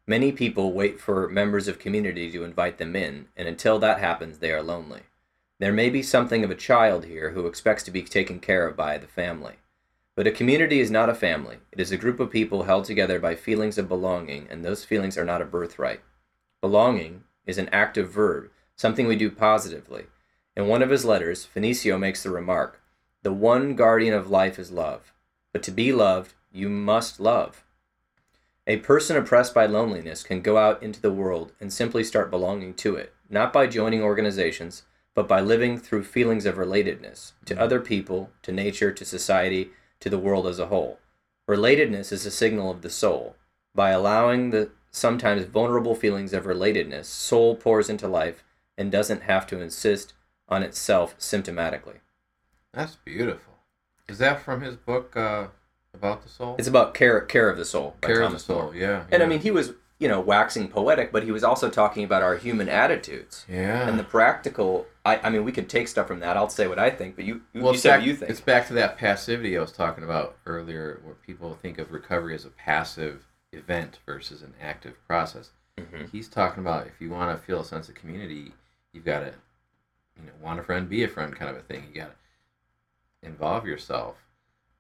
[0.07, 4.39] Many people wait for members of community to invite them in and until that happens
[4.39, 5.01] they are lonely
[5.62, 8.76] there may be something of a child here who expects to be taken care of
[8.76, 9.54] by the family
[10.14, 11.58] but a community is not a family.
[11.72, 15.16] It is a group of people held together by feelings of belonging, and those feelings
[15.16, 16.00] are not a birthright.
[16.60, 20.06] Belonging is an active verb, something we do positively.
[20.54, 22.82] In one of his letters, Ficino makes the remark
[23.22, 25.14] The one guardian of life is love,
[25.52, 27.64] but to be loved, you must love.
[28.66, 32.74] A person oppressed by loneliness can go out into the world and simply start belonging
[32.74, 34.82] to it, not by joining organizations,
[35.14, 40.08] but by living through feelings of relatedness to other people, to nature, to society, to
[40.08, 40.98] the world as a whole.
[41.48, 43.36] Relatedness is a signal of the soul.
[43.74, 48.44] By allowing the sometimes vulnerable feelings of relatedness, soul pours into life
[48.78, 50.14] and doesn't have to insist
[50.48, 52.00] on itself symptomatically.
[52.72, 53.54] That's beautiful.
[54.08, 55.46] Is that from his book uh,
[55.94, 56.56] about the soul?
[56.58, 58.62] It's about care care of the soul by Care of the soul.
[58.62, 58.74] Moore.
[58.74, 59.04] Yeah.
[59.10, 62.22] And I mean, he was you know waxing poetic, but he was also talking about
[62.22, 63.88] our human attitudes yeah.
[63.88, 64.86] and the practical.
[65.05, 66.36] I, I mean, we could take stuff from that.
[66.36, 68.30] I'll say what I think, but you you, well, you say back, what you think.
[68.30, 72.34] It's back to that passivity I was talking about earlier, where people think of recovery
[72.34, 75.50] as a passive event versus an active process.
[75.76, 76.11] Mhm.
[76.11, 78.53] He's talking about if you want to feel a sense of community,
[78.92, 79.34] you've got to,
[80.18, 81.88] you know, want a friend, be a friend, kind of a thing.
[81.88, 82.16] You got to
[83.26, 84.16] involve yourself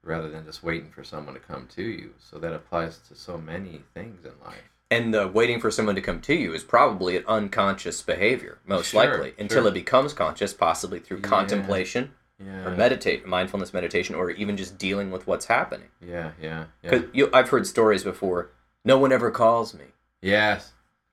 [0.02, 2.14] rather than just waiting for someone to come to you.
[2.18, 4.70] So that applies to so many things in life.
[4.92, 8.88] And the waiting for someone to come to you is probably an unconscious behavior, most
[8.90, 9.68] Sure, likely, until sure.
[9.68, 11.28] it becomes conscious, possibly through Yeah.
[11.28, 12.10] contemplation
[12.44, 12.66] Yeah.
[12.66, 15.88] or meditate, mindfulness meditation, or even just dealing with what's happening.
[16.06, 16.90] yeah, yeah, yeah.
[16.90, 18.50] Because you, I've heard stories before.
[18.84, 19.84] No one ever calls me,
[20.20, 20.72] Yes.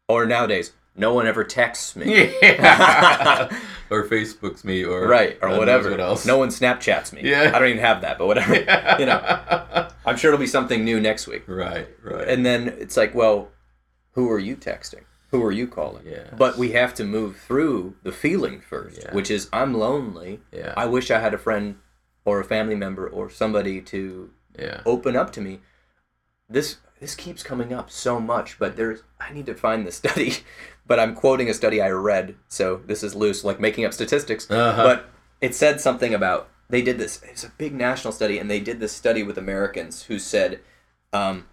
[0.10, 2.34] or nowadays, no one ever texts me.
[2.42, 3.48] Yeah.
[3.90, 5.92] or Facebook's me or Right, or uh, whatever.
[5.92, 6.26] What else?
[6.26, 7.22] No one Snapchats me.
[7.24, 7.52] Yeah.
[7.54, 8.56] I don't even have that, but whatever.
[9.00, 11.44] you know, I'm sure it'll be something new next week.
[11.48, 12.28] Right, right.
[12.28, 13.50] And then it's like, well,
[14.20, 15.03] who are you texting?
[15.32, 16.03] Who are you calling?
[16.05, 16.28] Yes.
[16.38, 19.13] But we have to move through the feeling first, Yeah.
[19.13, 20.41] which is I'm lonely.
[20.51, 21.78] yeah, I wish I had a friend
[22.26, 24.82] or a family member or somebody to yeah.
[24.86, 25.61] open up to me.
[26.49, 30.34] This this keeps coming up so much, but there's I need to find the study,
[30.86, 34.51] but I'm quoting a study I read, so this is loose, like making up statistics.
[34.51, 34.84] Uh-huh.
[34.84, 35.09] But
[35.39, 37.22] it said something about they did this.
[37.24, 40.59] It's a big national study, and they did this study with Americans who said
[41.13, 41.45] um,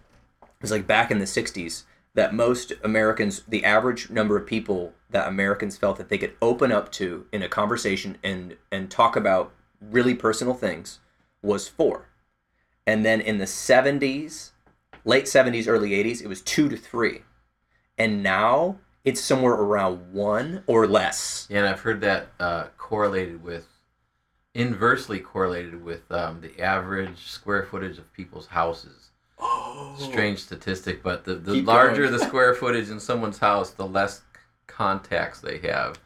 [0.42, 1.84] it was like back in the '60s
[2.16, 6.72] that most Americans, the average number of people that Americans felt that they could open
[6.72, 10.98] up to in a conversation and and talk about really personal things
[11.42, 12.08] was four.
[12.86, 14.52] And then in the 70s,
[15.04, 17.22] late 70s, early 80s, it was two to three.
[17.98, 21.46] And now it's somewhere around one or less.
[21.50, 23.66] Yeah, and I've heard that uh, correlated with,
[24.54, 29.05] inversely correlated with um, the average square footage of people's houses.
[29.98, 32.12] Strange statistic, but the, the Keep larger going.
[32.12, 34.22] the square footage in someone's house, the less
[34.66, 35.98] contacts they have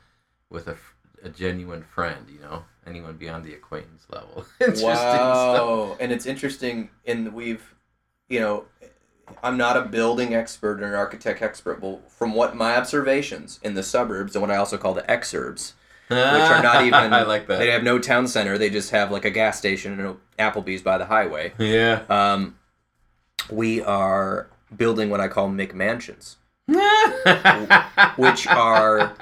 [0.49, 0.77] with a,
[1.23, 2.65] a genuine friend, you know?
[2.87, 4.47] Anyone beyond the acquaintance level.
[4.61, 5.67] Interesting stuff.
[5.69, 5.97] Wow.
[6.01, 7.75] And it's interesting in we've
[8.29, 8.65] you know
[9.43, 13.75] I'm not a building expert or an architect expert, but from what my observations in
[13.75, 15.75] the suburbs and what I also call the exurbs,
[16.09, 17.59] which are not even I like that.
[17.59, 20.83] They have no town center, they just have like a gas station and an Applebee's
[20.83, 21.53] by the highway.
[21.59, 22.03] yeah.
[22.09, 22.57] Um,
[23.53, 26.37] we are building what I call McMansions,
[28.17, 29.15] which are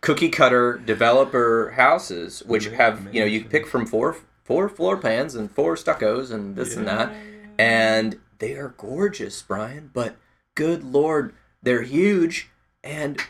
[0.00, 2.76] cookie cutter developer houses, which mm-hmm.
[2.76, 6.76] have you know you pick from four four floor plans and four stuccos and this
[6.76, 7.12] and that,
[7.58, 9.90] and they are gorgeous, Bryon.
[9.92, 10.16] But
[10.54, 12.50] good lord, they're huge,
[12.82, 13.20] and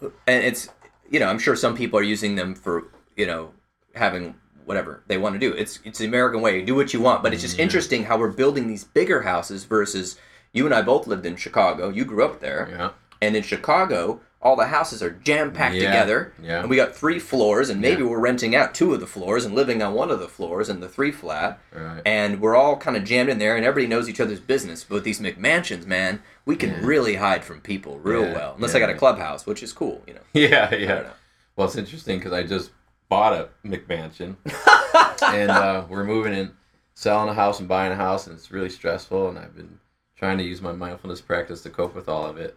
[0.00, 0.68] and it's
[1.10, 3.52] you know I'm sure some people are using them for you know
[3.94, 4.34] having
[4.64, 5.52] whatever they want to do.
[5.52, 6.62] It's it's the American way.
[6.62, 10.18] Do what you want, but it's just interesting how we're building these bigger houses versus
[10.52, 11.88] you and I both lived in Chicago.
[11.90, 12.68] You grew up there.
[12.70, 12.90] yeah.
[13.22, 16.32] And in Chicago, all the houses are jam packed Yeah, together.
[16.42, 16.60] yeah.
[16.60, 18.08] And we got three floors, and maybe Yeah.
[18.08, 20.80] we're renting out two of the floors and living on one of the floors in
[20.80, 21.60] the three flat.
[21.74, 22.00] Right.
[22.06, 24.82] And we're all kind of jammed in there, and everybody knows each other's business.
[24.84, 26.78] But with these McMansions, man, we can Yeah.
[26.82, 28.52] really hide from people real Yeah, well.
[28.56, 30.20] Unless I got a clubhouse, which is cool, you know.
[30.32, 31.02] Yeah, yeah.
[31.56, 32.70] Well, it's interesting because I just
[33.10, 34.36] bought a McMansion,
[35.34, 36.52] and uh, we're moving in,
[36.94, 39.28] selling a house and buying a house, and it's really stressful.
[39.28, 39.78] And I've been
[40.16, 42.56] trying to use my mindfulness practice to cope with all of it.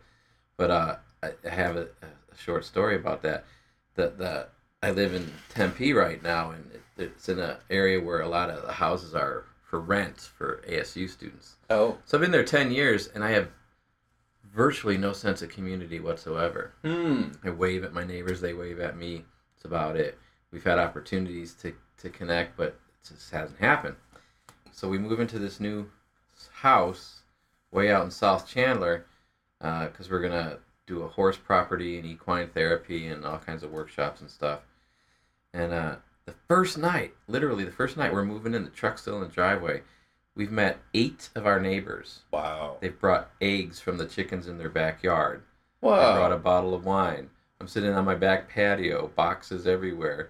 [0.56, 3.43] But uh, I have a, a short story about that.
[3.95, 4.47] That the
[4.82, 8.49] I live in Tempe right now, and it, it's in an area where a lot
[8.49, 11.56] of the houses are for rent for ASU students.
[11.70, 11.97] Oh.
[12.06, 13.49] So I've been there ten years, and I have
[14.54, 16.74] virtually no sense of community whatsoever.
[16.84, 17.30] Hmm.
[17.43, 19.26] I wave at my neighbors, they wave at me.
[19.56, 20.20] It's about it.
[20.54, 23.95] We've had opportunities to, to connect, but it just hasn't happened.
[24.72, 25.89] So we move into this new
[26.51, 27.22] house
[27.72, 29.06] way out in South Chandler
[29.60, 33.72] because we're going to do a horse property and equine therapy and all kinds of
[33.72, 34.60] workshops and stuff.
[35.54, 35.95] And uh,
[36.26, 39.34] the first night, literally the first night we're moving in, the truck's still in the
[39.34, 39.82] driveway.
[40.36, 42.22] We've met eight of our neighbors.
[42.32, 42.78] Wow.
[42.80, 45.43] They've brought eggs from the chickens in their backyard.
[45.82, 46.16] I Wow.
[46.16, 47.30] brought a bottle of wine.
[47.62, 50.30] I'm sitting on my back patio, boxes everywhere,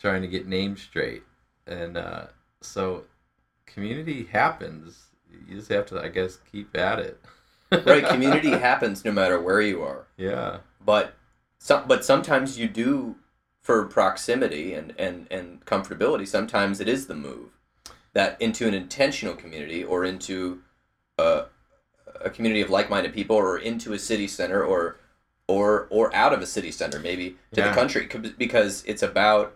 [0.00, 1.22] trying to get names straight.
[1.66, 2.26] And uh,
[2.60, 3.04] so
[3.66, 5.06] community happens.
[5.48, 7.20] You just have to, I guess, keep at it.
[7.86, 8.04] right.
[8.06, 10.06] Community happens no matter where you are.
[10.16, 10.58] Yeah.
[10.84, 11.14] but
[11.58, 13.16] some but sometimes you do
[13.60, 17.50] for proximity and and and comfortability sometimes it is the move
[18.14, 20.62] that into an intentional community or into
[21.18, 21.44] a,
[22.22, 24.96] a community of like-minded people or into a city center or
[25.46, 27.68] or or out of a city center maybe to Yeah.
[27.68, 29.54] the country because it's about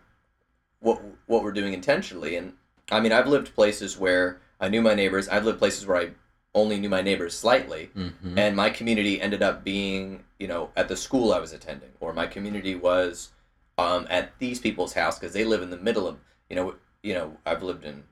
[0.85, 2.53] what what we're doing intentionally and
[2.91, 6.11] i mean i've lived places where i knew my neighbors i've lived places where i
[6.55, 8.39] only knew my neighbors slightly Mm-hmm.
[8.39, 12.13] and my community ended up being you know at the school i was attending or
[12.13, 13.31] my community was
[13.77, 16.19] um, at these people's house because they live in the middle of
[16.49, 18.05] you know you know i've lived in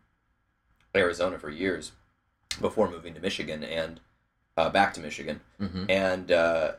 [0.96, 1.92] arizona for years
[2.60, 4.00] before moving to michigan and
[4.56, 5.84] uh, back to michigan mm-hmm.
[5.88, 6.72] and uh,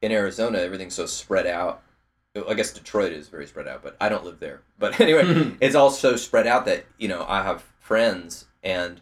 [0.00, 1.82] in arizona everything's so spread out
[2.48, 5.74] i guess detroit is very spread out but i don't live there but anyway it's
[5.74, 9.00] all so spread out that you know i have friends and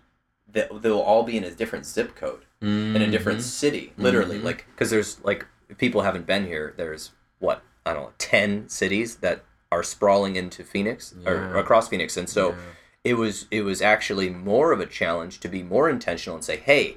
[0.51, 4.39] that they'll all be in a different zip code in a different city, literally.
[4.41, 4.43] Mhm.
[4.43, 8.68] Like, because there's like, if people haven't been here, there's what I don't know, ten
[8.68, 11.61] cities that are sprawling into Phoenix or Yeah.
[11.61, 12.57] across Phoenix, and so Yeah.
[13.05, 16.57] it was it was actually more of a challenge to be more intentional and say,
[16.57, 16.97] hey.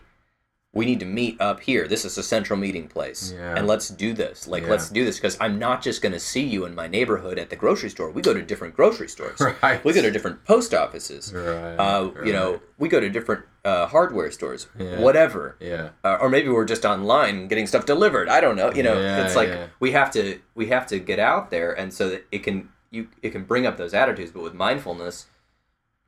[0.73, 1.85] We need to meet up here.
[1.85, 3.55] This is a central meeting place, Yeah.
[3.57, 4.47] and let's do this.
[4.47, 4.69] Like, Yeah.
[4.69, 7.49] let's do this because I'm not just going to see you in my neighborhood at
[7.49, 8.09] the grocery store.
[8.09, 9.41] We go to different grocery stores.
[9.61, 9.83] Right.
[9.83, 11.33] We go to different post offices.
[11.33, 11.75] Right.
[11.75, 14.67] Uh, you know, we go to different uh, hardware stores.
[14.79, 15.01] Yeah.
[15.01, 15.89] Whatever Yeah.
[16.05, 18.29] uh, or maybe we're just online getting stuff delivered.
[18.29, 18.71] I don't know.
[18.71, 19.49] You know, it's like
[19.81, 23.07] we have to we have to get out there, and so that it can you
[23.21, 25.25] it can bring up those attitudes, but with mindfulness,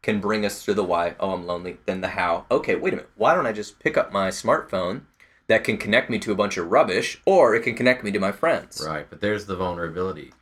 [0.04, 1.16] can bring us through the why.
[1.20, 1.78] Oh, I'm lonely.
[1.86, 2.46] Then the how.
[2.52, 3.10] Okay, wait a minute.
[3.16, 5.02] Why don't I just pick up my smartphone
[5.48, 8.20] that can connect me to a bunch of rubbish, or it can connect me to
[8.20, 8.84] my friends.
[8.86, 9.08] Right.
[9.10, 10.34] But there's the vulnerability.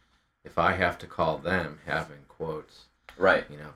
[0.43, 2.85] If I have to call them, having quotes,
[3.17, 3.45] Right.
[3.49, 3.69] you know,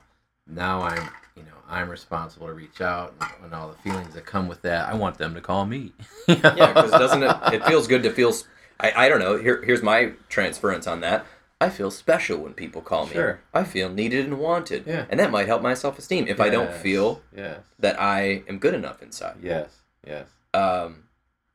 [0.48, 4.26] now I'm, you know, I'm responsible to reach out and, and all the feelings that
[4.26, 4.88] come with that.
[4.88, 5.92] I want them to call me.
[6.28, 7.36] Yeah, because doesn't it?
[7.54, 8.32] It feels good to feel.
[8.80, 9.36] I, I don't know.
[9.36, 11.24] Here here's my transference on that.
[11.60, 13.16] I feel special when people call me.
[13.54, 14.86] I feel needed and wanted.
[14.86, 15.06] Yeah.
[15.08, 17.60] And that might help my self esteem if I don't feel Yes.
[17.78, 19.36] that I am good enough inside.
[19.42, 19.70] Yes.
[20.06, 20.28] Yes.
[20.52, 21.04] Um,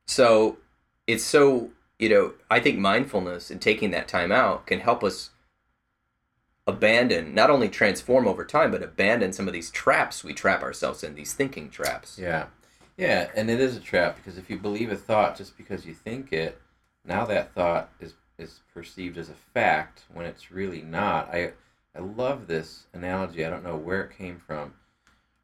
[0.06, 0.58] so
[1.06, 5.30] it's so you know I think mindfulness and taking that time out can help us
[6.66, 11.02] abandon not only transform over time but abandon some of these traps we trap ourselves
[11.04, 12.18] in these thinking traps.
[12.18, 12.46] Yeah.
[12.96, 15.94] Yeah, and it is a trap because if you believe a thought just because you
[15.94, 16.60] think it,
[17.04, 21.28] now that thought is is perceived as a fact when it's really not.
[21.28, 21.52] I
[21.94, 23.44] I love this analogy.
[23.44, 24.74] I don't know where it came from.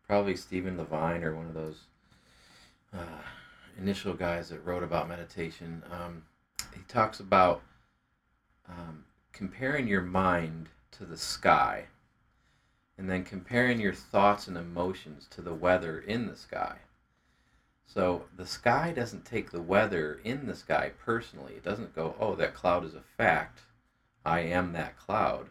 [0.06, 1.80] Probably Stephen Levine or one of those
[2.94, 3.22] uh,
[3.78, 5.82] initial guys that wrote about meditation.
[5.90, 6.24] Um,
[6.74, 7.62] he talks about
[8.68, 11.84] um, comparing your mind to the sky
[12.96, 16.78] and then comparing your thoughts and emotions to the weather in the sky.
[17.88, 21.54] So the sky doesn't take the weather in the sky personally.
[21.54, 23.60] It doesn't go, oh, that cloud is a fact.
[24.26, 25.48] I am that cloud,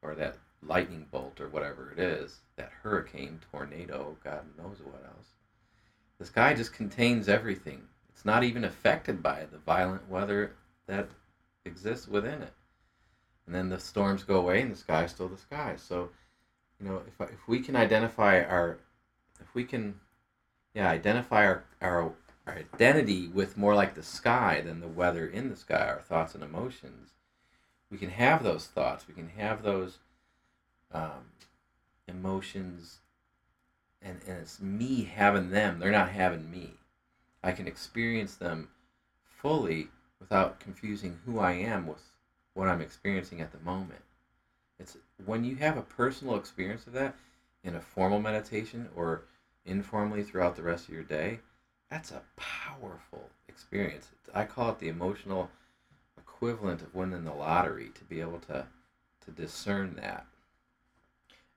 [0.00, 5.28] or that lightning bolt, or whatever it is, that hurricane, tornado, God knows what else.
[6.18, 7.82] The sky just contains everything.
[8.08, 10.52] It's not even affected by the violent weather
[10.86, 11.10] that
[11.66, 12.54] exists within it.
[13.44, 15.74] And then the storms go away, and the sky is still the sky.
[15.76, 16.08] So,
[16.80, 18.78] you know, if, if we can identify our,
[19.42, 20.00] if we can
[20.76, 22.12] yeah identify our, our
[22.46, 26.34] our identity with more like the sky than the weather in the sky, our thoughts
[26.34, 27.10] and emotions,
[27.90, 29.08] we can have those thoughts.
[29.08, 29.98] We can have those
[30.92, 31.32] um,
[32.06, 32.98] emotions,
[34.00, 35.78] and, and it's me having them.
[35.78, 36.74] They're not having me.
[37.42, 38.68] I can experience them
[39.24, 39.88] fully
[40.20, 42.02] without confusing who I am with
[42.54, 44.02] what I'm experiencing at the moment.
[44.78, 47.16] It's when you have a personal experience of that
[47.64, 49.22] in a formal meditation or
[49.66, 51.40] informally throughout the rest of your day,
[51.90, 54.08] that's a powerful experience.
[54.34, 55.50] I call it the emotional
[56.18, 58.66] equivalent of winning the lottery to be able to
[59.24, 60.26] to discern that.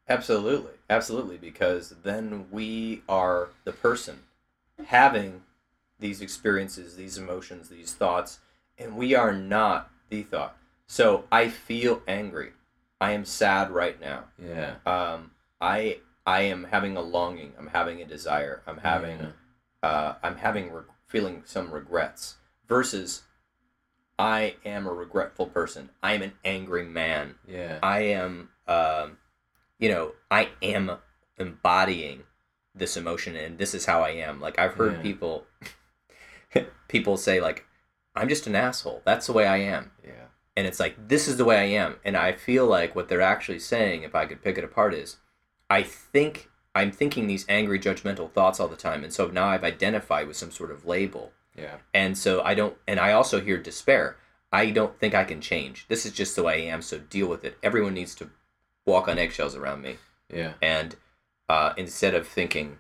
[0.08, 4.24] Absolutely, absolutely, because then we are the person
[4.88, 5.44] having
[6.00, 8.40] these experiences, these emotions, these thoughts,
[8.78, 10.58] and we are not the thought.
[10.88, 12.54] So I feel angry.
[13.00, 14.26] I am sad right now.
[14.44, 14.76] Yeah.
[14.86, 15.32] Um,
[15.62, 16.00] I
[16.30, 17.54] I am having a longing.
[17.58, 18.62] I'm having a desire.
[18.68, 19.32] I'm having Yeah.
[19.90, 22.36] uh, I'm having re- feeling some regrets.
[22.68, 23.24] Versus,
[24.20, 25.90] I am a regretful person.
[26.04, 27.36] I am an angry man.
[27.48, 27.80] Yeah.
[27.82, 29.18] I am, um,
[29.80, 30.98] you know, I am
[31.38, 32.24] embodying
[32.76, 34.40] this emotion, and this is how I am.
[34.40, 35.02] Like I've heard Yeah.
[35.02, 35.48] people,
[36.88, 37.66] people say like,
[38.16, 39.02] "I'm just an asshole.
[39.06, 40.28] That's the way I am," Yeah.
[40.56, 41.96] and it's like this is the way I am.
[42.06, 45.18] And I feel like what they're actually saying, if I could pick it apart, is,
[45.70, 49.64] I think I'm thinking these angry, judgmental thoughts all the time, and so now I've
[49.64, 51.78] identified with some sort of label Yeah.
[51.94, 54.18] and so I don't, and I also hear despair.
[54.52, 55.86] I don't think I can change.
[55.90, 57.58] This is just the way I am, so deal with it.
[57.62, 58.30] Everyone needs to
[58.86, 59.98] walk on eggshells around me.
[60.34, 60.54] Yeah.
[60.62, 60.96] And
[61.48, 62.78] uh, instead of thinking,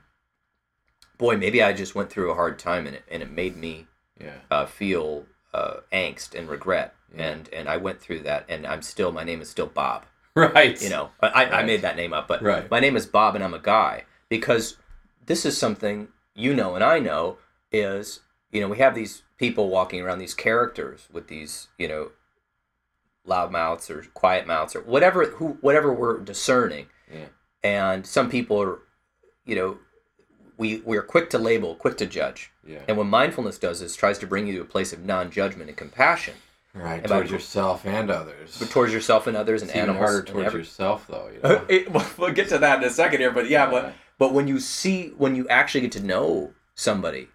[1.18, 3.88] boy, maybe I just went through a hard time and it, and it made me
[4.20, 4.40] Yeah.
[4.50, 6.96] uh, feel uh, angst and regret.
[7.16, 7.28] Yeah.
[7.30, 10.06] And, and I went through that, and I'm still, my name is still Bob.
[10.40, 10.82] Right.
[10.82, 12.70] You know, I, I, I made that name up, but Right.
[12.70, 14.78] my name is Bob and I'm a guy because
[15.26, 17.38] this is something you know and I know
[17.72, 18.22] is,
[18.52, 22.12] you know, we have these people walking around, these characters with these, you know,
[23.26, 26.88] loud mouths or quiet mouths or whatever, who, whatever we're discerning.
[27.12, 27.26] Yeah.
[27.64, 28.80] And some people are,
[29.46, 29.78] you know,
[30.58, 32.52] we, we're quick to label, quick to judge.
[32.68, 32.80] Yeah.
[32.88, 35.78] And what mindfulness does is tries to bring you to a place of non-judgment and
[35.78, 36.36] compassion
[36.74, 37.04] Right.
[37.04, 38.58] about- Towards yourself and others.
[38.60, 41.30] but towards yourself and others and it's even harder towards every- yourself, though.
[41.34, 41.66] You know?
[41.68, 43.92] It- we'll- we'll get to that in a second here, but yeah, but Yeah.
[44.18, 47.30] but when you see when you actually get to know somebody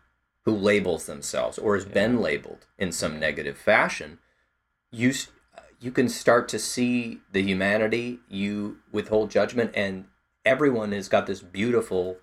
[0.44, 4.18] who labels themselves or has been labeled in some negative fashion,
[4.90, 5.12] you
[5.80, 8.20] you can start to see the humanity.
[8.28, 10.06] You withhold judgment, and
[10.46, 12.18] everyone has got this beautiful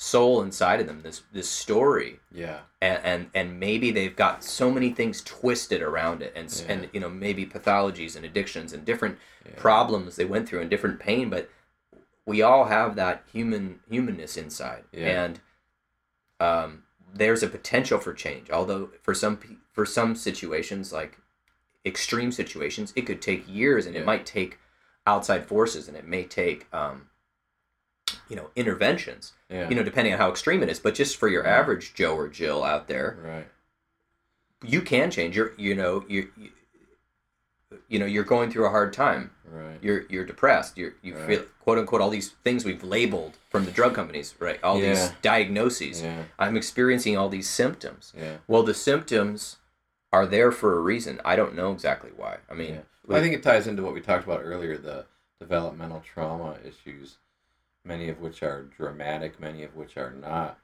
[0.00, 1.02] soul inside of them.
[1.02, 2.60] This this story yeah.
[2.80, 6.72] and, and and maybe they've got so many things twisted around it and Yeah.
[6.72, 9.52] and you know maybe pathologies and addictions and different Yeah.
[9.56, 11.50] problems they went through and different pain but
[12.24, 15.24] we all have that human humanness inside Yeah.
[15.24, 15.40] and
[16.40, 21.18] um, there's a potential for change although for some for some situations like
[21.84, 24.58] extreme situations it could take years and it might take
[25.06, 27.08] outside forces and it may take um,
[28.28, 29.68] you know interventions Yeah.
[29.68, 31.58] you know depending on how extreme it is but just for your Yeah.
[31.58, 33.48] average joe or jill out there Right.
[34.62, 36.50] you can change you're you know you you,
[37.88, 39.78] you know you're going through a hard time Right.
[39.82, 41.26] you're you're depressed you're you Right.
[41.26, 45.10] feel quote unquote all these things we've labeled from the drug companies right all these
[45.22, 46.24] diagnoses Yeah.
[46.38, 48.38] i'm experiencing all these symptoms Yeah.
[48.46, 49.56] well the symptoms
[50.12, 52.80] are there for a reason i don't know exactly why i mean Yeah.
[53.06, 55.06] Well, I think it ties into what we talked about earlier the
[55.40, 57.16] developmental trauma issues,
[57.84, 60.58] many of which are dramatic, many of which are not.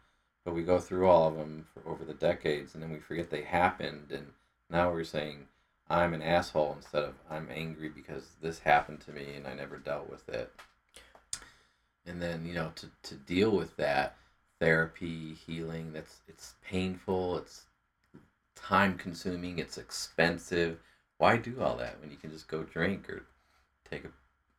[0.44, 3.30] But we go through all of them for over the decades and then we forget
[3.30, 4.10] they happened.
[4.10, 4.26] And
[4.70, 5.46] now we're saying,
[5.88, 9.78] I'm an asshole instead of I'm angry because this happened to me and I never
[9.78, 10.52] dealt with it.
[12.06, 14.16] And then, you know, to, to deal with that,
[14.60, 17.62] therapy, healing, that's it's painful, it's
[18.54, 20.78] time consuming, it's expensive
[21.18, 23.24] why do all that when you can just go drink or
[23.90, 24.10] take a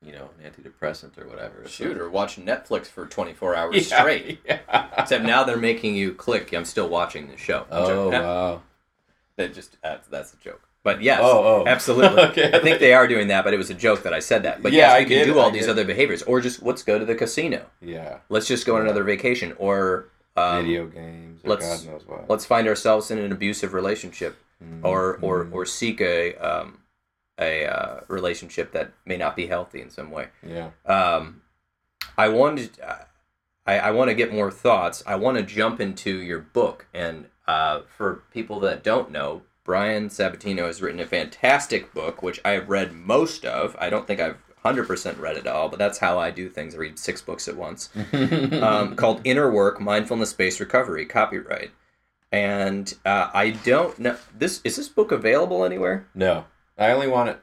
[0.01, 4.59] you know an antidepressant or whatever shoot or watch netflix for 24 hours straight yeah.
[4.97, 8.61] except now they're making you click i'm still watching the show oh wow
[9.37, 10.61] That just that's, that's a joke.
[10.83, 11.63] But yes, Oh, oh.
[11.67, 12.21] absolutely.
[12.25, 12.51] Okay.
[12.53, 14.61] I think they are doing that, but it was a joke that I said that.
[14.63, 16.39] But Yeah, yes, I you can get do it, all I these other behaviors, or
[16.39, 17.65] just let's go to the casino.
[17.81, 22.07] yeah Let's just go on another vacation, or um, video games or let's- god knows
[22.07, 26.77] what let's find ourselves in an abusive relationship, Mm, or or or seek a um,
[27.39, 30.27] a uh, relationship that may not be healthy in some way.
[30.45, 31.41] yeah Um,
[32.17, 32.71] I wanted,
[33.65, 35.03] I, I want to get more thoughts.
[35.05, 40.09] I want to jump into your book, and uh, for people that don't know, Bryon
[40.09, 43.75] Sabatino has written a fantastic book, which I have read most of.
[43.79, 46.73] I don't think I've hundred percent read it all, but that's how I do things.
[46.73, 47.89] I read six books at once.
[48.13, 51.71] Um, called Inner Work: Mindfulness Based Recovery, copyright.
[52.31, 56.07] and uh, I don't know this is this book available anywhere?
[56.15, 56.45] No,
[56.77, 57.39] I only want it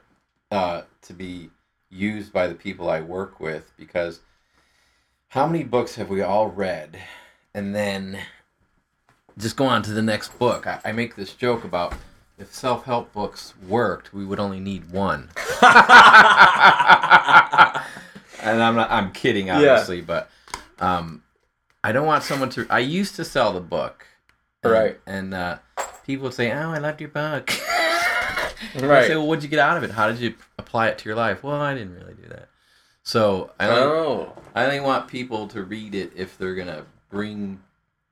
[0.51, 1.49] uh, to be
[1.89, 4.19] used by the people I work with because
[5.29, 6.99] how many books have we all read
[7.53, 8.19] and then
[9.37, 10.67] just go on to the next book?
[10.67, 11.95] I, I make this joke about
[12.37, 15.29] if self help books worked, we would only need one.
[18.41, 18.91] and I'm not.
[18.91, 20.29] I'm kidding, obviously, but
[20.79, 21.23] um,
[21.83, 22.65] I don't want someone to.
[22.69, 24.05] I used to sell the book,
[24.63, 24.99] and, Right.
[25.05, 25.59] And uh,
[26.05, 27.51] people would say, "Oh, I loved your book."
[28.75, 29.07] I Right.
[29.07, 29.91] say, "Well, what'd you get out of it?
[29.91, 32.49] How did you apply it to your life?" Well, I didn't really do that.
[33.03, 37.61] So I only, Oh, I only want people to read it if they're gonna bring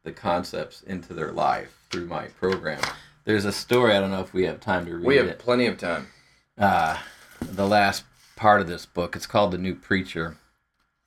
[0.03, 2.81] the concepts into their life through my program.
[3.23, 3.95] There's a story.
[3.95, 6.07] I don't know if we have time to read we have it plenty of time.
[6.57, 6.97] uh,
[7.41, 8.03] the last
[8.35, 9.15] part of this book.
[9.15, 10.37] It's called The New Preacher,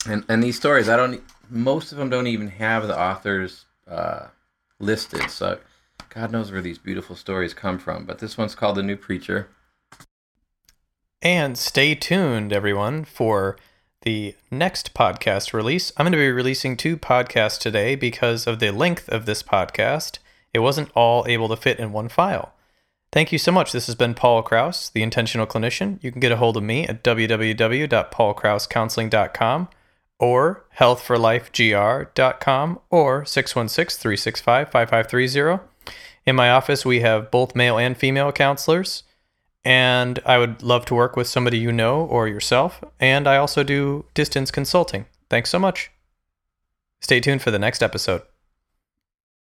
[0.07, 1.23] and and these stories I don't.
[1.51, 4.29] Most of them don't even have the authors uh,
[4.79, 5.29] listed.
[5.31, 5.59] So
[6.15, 8.05] God knows where these beautiful stories come from.
[8.05, 9.49] But this one's called The New Preacher.
[11.21, 13.57] And stay tuned, everyone, for
[14.03, 15.91] the next podcast release.
[15.97, 20.19] I'm going to be releasing two podcasts today because of the length of this podcast.
[20.53, 22.53] It wasn't all able to fit in one file.
[23.11, 23.73] Thank you so much.
[23.73, 25.99] This has been Paul Krauss, the intentional clinician.
[26.03, 29.69] You can get a hold of me at www.paulkrauscounseling.com
[30.21, 35.74] or healthforlifegr.com or 616 365 5530.
[36.27, 39.03] In my office, we have both male and female counselors
[39.65, 42.85] and I would love to work with somebody you know or yourself.
[43.01, 45.07] And I also do distance consulting.
[45.31, 45.91] Thanks so much.
[47.01, 48.23] Stay tuned for the next episode.